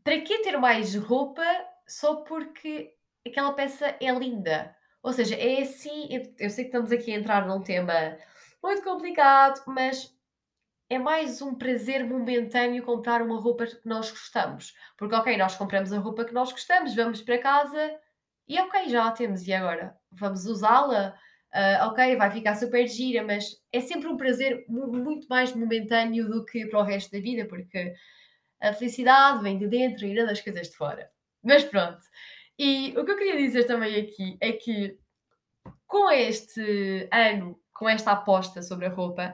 para 0.04 0.19
que 0.21 0.39
ter 0.39 0.58
mais 0.58 0.95
roupa 0.95 1.43
só 1.88 2.17
porque 2.17 2.95
aquela 3.25 3.54
peça 3.54 3.95
é 4.01 4.12
linda? 4.12 4.75
Ou 5.04 5.13
seja, 5.13 5.36
é 5.36 5.62
assim. 5.62 6.10
Eu 6.39 6.49
sei 6.49 6.65
que 6.65 6.69
estamos 6.69 6.91
aqui 6.91 7.13
a 7.13 7.17
entrar 7.17 7.47
num 7.47 7.62
tema 7.62 8.17
muito 8.63 8.84
complicado, 8.84 9.62
mas 9.67 10.15
é 10.91 10.99
mais 10.99 11.41
um 11.41 11.56
prazer 11.56 12.04
momentâneo 12.06 12.84
comprar 12.84 13.21
uma 13.21 13.39
roupa 13.39 13.65
que 13.65 13.80
nós 13.86 14.12
gostamos. 14.12 14.75
Porque, 14.97 15.15
ok, 15.15 15.38
nós 15.38 15.56
compramos 15.56 15.93
a 15.93 15.99
roupa 15.99 16.25
que 16.25 16.34
nós 16.34 16.51
gostamos, 16.51 16.93
vamos 16.93 17.21
para 17.21 17.38
casa 17.38 17.97
e, 18.45 18.60
ok, 18.60 18.89
já 18.89 19.08
a 19.08 19.12
temos, 19.12 19.47
e 19.47 19.54
agora? 19.54 19.95
Vamos 20.12 20.45
usá-la? 20.45 21.15
Uh, 21.56 21.88
ok, 21.88 22.17
vai 22.17 22.30
ficar 22.30 22.56
super 22.56 22.86
gira, 22.89 23.23
mas 23.23 23.56
é 23.71 23.80
sempre 23.80 24.10
um 24.10 24.17
prazer 24.17 24.65
muito 24.67 25.27
mais 25.30 25.56
momentâneo 25.56 26.27
do 26.27 26.43
que 26.43 26.65
para 26.65 26.82
o 26.82 26.84
resto 26.84 27.10
da 27.10 27.21
vida, 27.21 27.45
porque 27.45 27.93
a 28.60 28.73
felicidade 28.73 29.41
vem 29.41 29.58
de 29.58 29.67
dentro 29.69 30.06
e 30.06 30.13
não 30.13 30.25
das 30.25 30.41
coisas 30.41 30.67
de 30.69 30.75
fora. 30.75 31.10
Mas 31.41 31.63
pronto. 31.63 32.01
E 32.60 32.93
o 32.97 33.06
que 33.06 33.12
eu 33.12 33.17
queria 33.17 33.38
dizer 33.38 33.63
também 33.63 33.95
aqui 33.95 34.38
é 34.41 34.51
que 34.51 34.99
com 35.88 36.12
este 36.12 37.08
ano, 37.13 37.58
com 37.73 37.88
esta 37.88 38.12
aposta 38.12 38.62
sobre 38.62 38.88
a 38.88 38.89
roupa, 38.89 39.34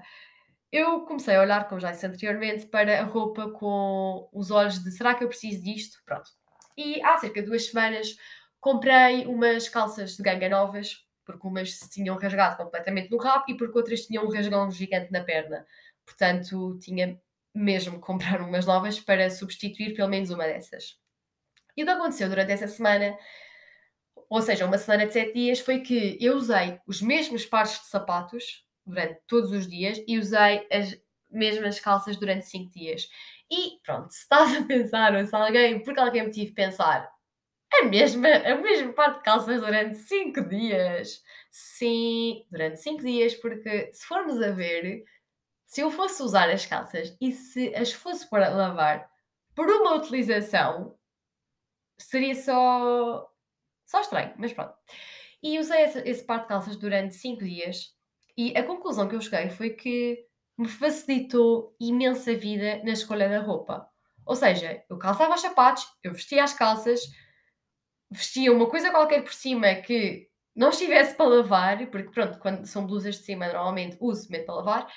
eu 0.71 1.01
comecei 1.01 1.35
a 1.35 1.41
olhar, 1.41 1.67
como 1.67 1.79
já 1.79 1.91
disse 1.91 2.05
anteriormente, 2.05 2.65
para 2.65 2.99
a 2.99 3.03
roupa 3.03 3.49
com 3.51 4.29
os 4.33 4.51
olhos 4.51 4.83
de 4.83 4.91
será 4.91 5.15
que 5.15 5.23
eu 5.23 5.29
preciso 5.29 5.63
disto? 5.63 5.99
Pronto. 6.05 6.29
E 6.77 7.01
há 7.01 7.17
cerca 7.17 7.41
de 7.41 7.47
duas 7.47 7.67
semanas 7.67 8.15
comprei 8.59 9.25
umas 9.25 9.69
calças 9.69 10.15
de 10.15 10.23
ganga 10.23 10.49
novas, 10.49 11.05
porque 11.25 11.47
umas 11.47 11.73
se 11.73 11.89
tinham 11.89 12.17
rasgado 12.17 12.57
completamente 12.57 13.09
no 13.09 13.17
rabo 13.17 13.45
e 13.47 13.55
porque 13.55 13.77
outras 13.77 14.01
tinham 14.01 14.25
um 14.25 14.29
rasgão 14.29 14.69
gigante 14.69 15.11
na 15.11 15.23
perna. 15.23 15.65
Portanto, 16.05 16.77
tinha 16.79 17.19
mesmo 17.53 17.95
que 17.95 18.05
comprar 18.05 18.41
umas 18.41 18.65
novas 18.65 18.99
para 18.99 19.29
substituir 19.29 19.95
pelo 19.95 20.09
menos 20.09 20.29
uma 20.29 20.45
dessas. 20.45 20.97
E 21.75 21.83
o 21.83 21.85
que 21.85 21.91
aconteceu 21.91 22.29
durante 22.29 22.51
essa 22.51 22.67
semana, 22.67 23.17
ou 24.29 24.41
seja, 24.41 24.65
uma 24.65 24.77
semana 24.77 25.05
de 25.05 25.13
sete 25.13 25.33
dias, 25.33 25.59
foi 25.59 25.79
que 25.79 26.17
eu 26.19 26.35
usei 26.35 26.79
os 26.87 27.01
mesmos 27.01 27.45
pares 27.45 27.79
de 27.79 27.87
sapatos 27.87 28.66
durante 28.87 29.19
todos 29.27 29.51
os 29.51 29.67
dias 29.67 30.01
e 30.07 30.17
usei 30.17 30.67
as 30.71 30.97
mesmas 31.29 31.79
calças 31.79 32.17
durante 32.17 32.45
5 32.45 32.71
dias. 32.71 33.09
E 33.51 33.79
pronto, 33.83 34.11
se 34.11 34.21
estás 34.21 34.55
a 34.55 34.63
pensar, 34.63 35.15
ou 35.15 35.25
se 35.25 35.35
alguém, 35.35 35.83
porque 35.83 35.99
alguém 35.99 36.23
me 36.23 36.31
tive 36.31 36.51
pensar, 36.53 37.09
a 37.73 37.83
mesma, 37.85 38.27
a 38.29 38.55
mesma 38.55 38.93
parte 38.93 39.17
de 39.17 39.23
calças 39.23 39.61
durante 39.61 39.97
5 39.97 40.41
dias. 40.49 41.23
Sim, 41.49 42.45
durante 42.51 42.81
5 42.81 43.01
dias, 43.01 43.35
porque 43.35 43.91
se 43.93 44.05
formos 44.05 44.41
a 44.41 44.51
ver, 44.51 45.03
se 45.65 45.81
eu 45.81 45.91
fosse 45.91 46.23
usar 46.23 46.49
as 46.49 46.65
calças 46.65 47.15
e 47.21 47.31
se 47.31 47.73
as 47.75 47.91
fosse 47.91 48.29
para 48.29 48.49
lavar 48.49 49.09
por 49.55 49.69
uma 49.69 49.95
utilização, 49.95 50.97
seria 51.97 52.35
só, 52.35 53.29
só 53.85 54.01
estranho, 54.01 54.33
mas 54.37 54.53
pronto. 54.53 54.75
E 55.41 55.59
usei 55.59 55.83
esse, 55.83 55.99
esse 55.99 56.23
par 56.25 56.41
de 56.41 56.47
calças 56.47 56.77
durante 56.77 57.15
5 57.15 57.43
dias 57.43 57.96
e 58.37 58.55
a 58.55 58.63
conclusão 58.63 59.07
que 59.07 59.15
eu 59.15 59.21
cheguei 59.21 59.49
foi 59.49 59.71
que 59.71 60.25
me 60.57 60.67
facilitou 60.67 61.75
imensa 61.79 62.35
vida 62.35 62.81
na 62.83 62.91
escolha 62.91 63.27
da 63.27 63.39
roupa. 63.39 63.89
Ou 64.25 64.35
seja, 64.35 64.83
eu 64.89 64.97
calçava 64.97 65.35
os 65.35 65.41
sapatos, 65.41 65.87
eu 66.03 66.13
vestia 66.13 66.43
as 66.43 66.53
calças, 66.53 67.01
vestia 68.11 68.51
uma 68.51 68.69
coisa 68.69 68.91
qualquer 68.91 69.23
por 69.23 69.33
cima 69.33 69.73
que 69.75 70.29
não 70.55 70.69
estivesse 70.69 71.15
para 71.15 71.27
lavar, 71.27 71.87
porque 71.87 72.09
pronto, 72.09 72.39
quando 72.39 72.65
são 72.65 72.85
blusas 72.85 73.15
de 73.15 73.23
cima, 73.23 73.47
normalmente 73.47 73.97
uso 73.99 74.29
mesmo 74.29 74.45
para 74.45 74.55
lavar. 74.55 74.87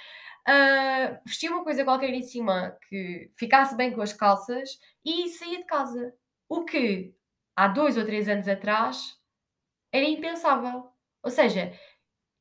Uh, 0.49 1.21
vestia 1.27 1.51
uma 1.51 1.63
coisa 1.63 1.85
qualquer 1.85 2.11
em 2.11 2.23
cima 2.23 2.77
que 2.89 3.31
ficasse 3.37 3.77
bem 3.77 3.93
com 3.93 4.01
as 4.01 4.13
calças 4.13 4.79
e 5.05 5.29
saía 5.29 5.59
de 5.59 5.67
casa. 5.67 6.15
O 6.49 6.65
que 6.65 7.15
há 7.55 7.69
dois 7.69 7.97
ou 7.97 8.05
três 8.05 8.29
anos 8.29 8.49
atrás 8.49 9.17
era 9.93 10.07
impensável. 10.07 10.91
Ou 11.23 11.31
seja, 11.31 11.73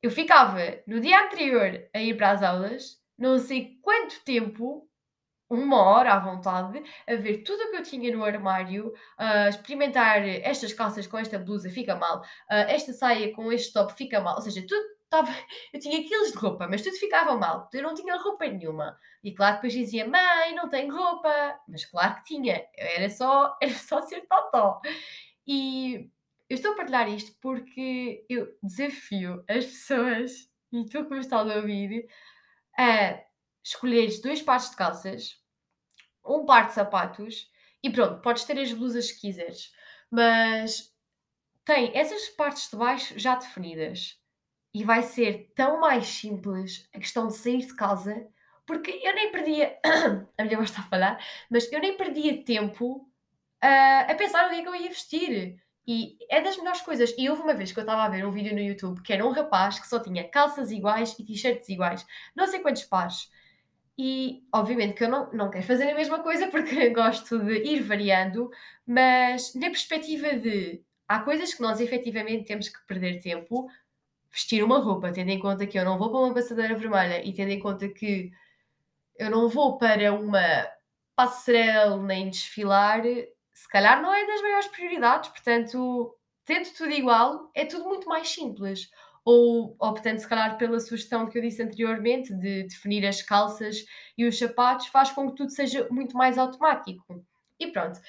eu 0.02 0.10
ficava 0.10 0.58
no 0.86 1.00
dia 1.00 1.24
anterior 1.24 1.88
a 1.94 2.00
ir 2.00 2.16
para 2.16 2.30
as 2.30 2.42
aulas, 2.42 2.98
não 3.18 3.38
sei 3.38 3.78
quanto 3.82 4.22
tempo, 4.24 4.88
uma 5.48 5.82
hora 5.82 6.14
à 6.14 6.18
vontade, 6.18 6.82
a 7.08 7.14
ver 7.16 7.42
tudo 7.42 7.60
o 7.64 7.70
que 7.70 7.76
eu 7.78 7.82
tinha 7.82 8.14
no 8.16 8.24
armário, 8.24 8.92
a 9.18 9.48
experimentar 9.48 10.26
estas 10.26 10.72
calças 10.72 11.06
com 11.06 11.18
esta 11.18 11.38
blusa 11.38 11.68
fica 11.68 11.96
mal, 11.96 12.22
esta 12.48 12.92
saia 12.92 13.32
com 13.34 13.52
este 13.52 13.72
top 13.72 13.92
fica 13.94 14.20
mal, 14.20 14.36
ou 14.36 14.42
seja, 14.42 14.64
tudo 14.66 15.00
estava. 15.10 15.32
Eu 15.72 15.80
tinha 15.80 16.02
quilos 16.06 16.30
de 16.30 16.38
roupa, 16.38 16.68
mas 16.68 16.82
tudo 16.82 16.96
ficava 16.96 17.36
mal, 17.36 17.68
eu 17.72 17.82
não 17.82 17.94
tinha 17.94 18.16
roupa 18.16 18.46
nenhuma. 18.46 18.96
E 19.24 19.34
claro 19.34 19.56
depois 19.56 19.72
dizia, 19.72 20.08
mãe, 20.08 20.54
não 20.54 20.68
tenho 20.68 20.94
roupa, 20.94 21.58
mas 21.68 21.84
claro 21.84 22.14
que 22.16 22.24
tinha, 22.24 22.64
era 22.76 23.10
só, 23.10 23.56
era 23.60 23.74
só 23.74 24.00
ser 24.02 24.20
totó. 24.28 24.80
E 25.46 26.08
eu 26.50 26.56
estou 26.56 26.72
a 26.72 26.76
partilhar 26.76 27.08
isto 27.08 27.32
porque 27.40 28.26
eu 28.28 28.52
desafio 28.60 29.44
as 29.48 29.64
pessoas, 29.64 30.50
e 30.72 30.84
tu 30.86 31.04
que 31.04 31.14
me 31.14 31.20
estás 31.20 31.48
a 31.48 31.54
ouvir, 31.54 32.08
a 32.76 33.22
escolheres 33.62 34.20
dois 34.20 34.42
pares 34.42 34.70
de 34.70 34.76
calças, 34.76 35.40
um 36.24 36.44
par 36.44 36.66
de 36.66 36.74
sapatos 36.74 37.48
e 37.82 37.88
pronto, 37.88 38.20
podes 38.20 38.44
ter 38.44 38.58
as 38.58 38.72
blusas 38.72 39.12
que 39.12 39.20
quiseres, 39.20 39.72
mas 40.10 40.92
tem 41.64 41.96
essas 41.96 42.28
partes 42.30 42.68
de 42.68 42.76
baixo 42.76 43.16
já 43.16 43.36
definidas 43.36 44.18
e 44.74 44.82
vai 44.82 45.02
ser 45.02 45.52
tão 45.54 45.78
mais 45.78 46.08
simples 46.08 46.88
a 46.92 46.98
questão 46.98 47.28
de 47.28 47.36
sair 47.36 47.58
de 47.58 47.76
casa, 47.76 48.26
porque 48.66 48.90
eu 48.90 49.14
nem 49.14 49.30
perdia, 49.30 49.78
a 50.36 50.44
minha 50.44 50.56
voz 50.56 50.70
está 50.70 50.82
a 50.82 50.88
falar, 50.88 51.24
mas 51.48 51.70
eu 51.72 51.80
nem 51.80 51.96
perdia 51.96 52.44
tempo 52.44 53.08
uh, 53.62 54.10
a 54.10 54.14
pensar 54.16 54.46
o 54.46 54.50
que 54.50 54.56
é 54.56 54.62
que 54.62 54.68
eu 54.68 54.74
ia 54.74 54.88
vestir. 54.88 55.62
E 55.86 56.16
é 56.28 56.40
das 56.40 56.56
melhores 56.56 56.82
coisas. 56.82 57.14
E 57.18 57.28
houve 57.28 57.42
uma 57.42 57.54
vez 57.54 57.72
que 57.72 57.78
eu 57.78 57.82
estava 57.82 58.04
a 58.04 58.08
ver 58.08 58.26
um 58.26 58.30
vídeo 58.30 58.54
no 58.54 58.60
YouTube 58.60 59.02
que 59.02 59.12
era 59.12 59.26
um 59.26 59.32
rapaz 59.32 59.78
que 59.78 59.88
só 59.88 59.98
tinha 59.98 60.28
calças 60.28 60.70
iguais 60.70 61.16
e 61.18 61.24
t-shirts 61.24 61.68
iguais, 61.68 62.06
não 62.34 62.46
sei 62.46 62.60
quantos 62.60 62.84
pares. 62.84 63.30
E 63.98 64.42
obviamente 64.52 64.94
que 64.94 65.04
eu 65.04 65.10
não, 65.10 65.30
não 65.32 65.50
quero 65.50 65.66
fazer 65.66 65.90
a 65.90 65.94
mesma 65.94 66.20
coisa 66.20 66.48
porque 66.48 66.88
gosto 66.90 67.38
de 67.38 67.54
ir 67.64 67.82
variando, 67.82 68.50
mas 68.86 69.54
na 69.54 69.66
perspectiva 69.66 70.34
de 70.36 70.82
há 71.06 71.20
coisas 71.20 71.52
que 71.52 71.60
nós 71.60 71.80
efetivamente 71.80 72.46
temos 72.46 72.68
que 72.68 72.78
perder 72.86 73.20
tempo, 73.20 73.68
vestir 74.30 74.62
uma 74.64 74.78
roupa, 74.78 75.12
tendo 75.12 75.30
em 75.30 75.38
conta 75.38 75.66
que 75.66 75.78
eu 75.78 75.84
não 75.84 75.98
vou 75.98 76.10
para 76.10 76.20
uma 76.20 76.34
passadeira 76.34 76.74
vermelha 76.74 77.22
e 77.22 77.32
tendo 77.32 77.50
em 77.50 77.58
conta 77.58 77.88
que 77.88 78.30
eu 79.18 79.30
não 79.30 79.48
vou 79.48 79.76
para 79.76 80.14
uma 80.14 80.66
passarela 81.14 82.02
nem 82.02 82.30
desfilar, 82.30 83.02
se 83.60 83.68
calhar 83.68 84.00
não 84.00 84.14
é 84.14 84.26
das 84.26 84.40
maiores 84.40 84.68
prioridades, 84.68 85.28
portanto, 85.28 86.16
tendo 86.46 86.72
tudo 86.72 86.90
igual, 86.92 87.50
é 87.54 87.66
tudo 87.66 87.84
muito 87.84 88.08
mais 88.08 88.30
simples. 88.30 88.88
Ou 89.22 89.76
optando, 89.78 90.18
se 90.18 90.26
calhar, 90.26 90.56
pela 90.56 90.80
sugestão 90.80 91.28
que 91.28 91.36
eu 91.36 91.42
disse 91.42 91.62
anteriormente, 91.62 92.32
de 92.32 92.62
definir 92.62 93.06
as 93.06 93.20
calças 93.20 93.84
e 94.16 94.26
os 94.26 94.38
sapatos, 94.38 94.86
faz 94.86 95.10
com 95.10 95.28
que 95.28 95.36
tudo 95.36 95.50
seja 95.50 95.86
muito 95.90 96.16
mais 96.16 96.38
automático. 96.38 97.22
E 97.58 97.66
pronto, 97.66 98.00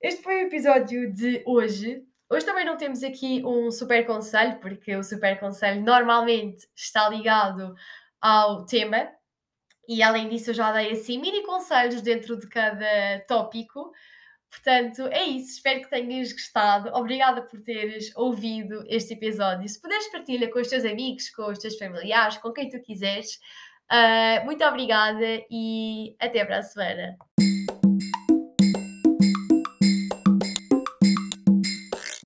este 0.00 0.22
foi 0.22 0.36
o 0.36 0.46
episódio 0.46 1.12
de 1.12 1.42
hoje. 1.44 2.04
Hoje 2.30 2.46
também 2.46 2.64
não 2.64 2.76
temos 2.76 3.02
aqui 3.02 3.44
um 3.44 3.72
super 3.72 4.06
conselho, 4.06 4.60
porque 4.60 4.94
o 4.94 5.02
super 5.02 5.40
conselho 5.40 5.82
normalmente 5.82 6.64
está 6.76 7.08
ligado 7.08 7.74
ao 8.20 8.64
tema. 8.66 9.10
E 9.88 10.00
além 10.00 10.28
disso, 10.28 10.50
eu 10.50 10.54
já 10.54 10.70
dei 10.70 10.92
assim 10.92 11.20
mini 11.20 11.42
conselhos 11.42 12.00
dentro 12.02 12.38
de 12.38 12.46
cada 12.46 13.18
tópico. 13.26 13.90
Portanto, 14.52 15.08
é 15.08 15.24
isso. 15.24 15.54
Espero 15.54 15.80
que 15.80 15.88
tenhas 15.88 16.30
gostado. 16.30 16.90
Obrigada 16.94 17.40
por 17.40 17.58
teres 17.62 18.14
ouvido 18.14 18.84
este 18.86 19.14
episódio. 19.14 19.66
Se 19.66 19.80
puderes, 19.80 20.12
partilha 20.12 20.50
com 20.52 20.60
os 20.60 20.68
teus 20.68 20.84
amigos, 20.84 21.30
com 21.30 21.50
os 21.50 21.58
teus 21.58 21.78
familiares, 21.78 22.36
com 22.36 22.52
quem 22.52 22.68
tu 22.68 22.78
quiseres. 22.82 23.40
Uh, 23.90 24.44
muito 24.44 24.62
obrigada 24.62 25.42
e 25.50 26.14
até 26.20 26.44
para 26.44 26.58
a 26.58 26.62
semana. 26.62 27.16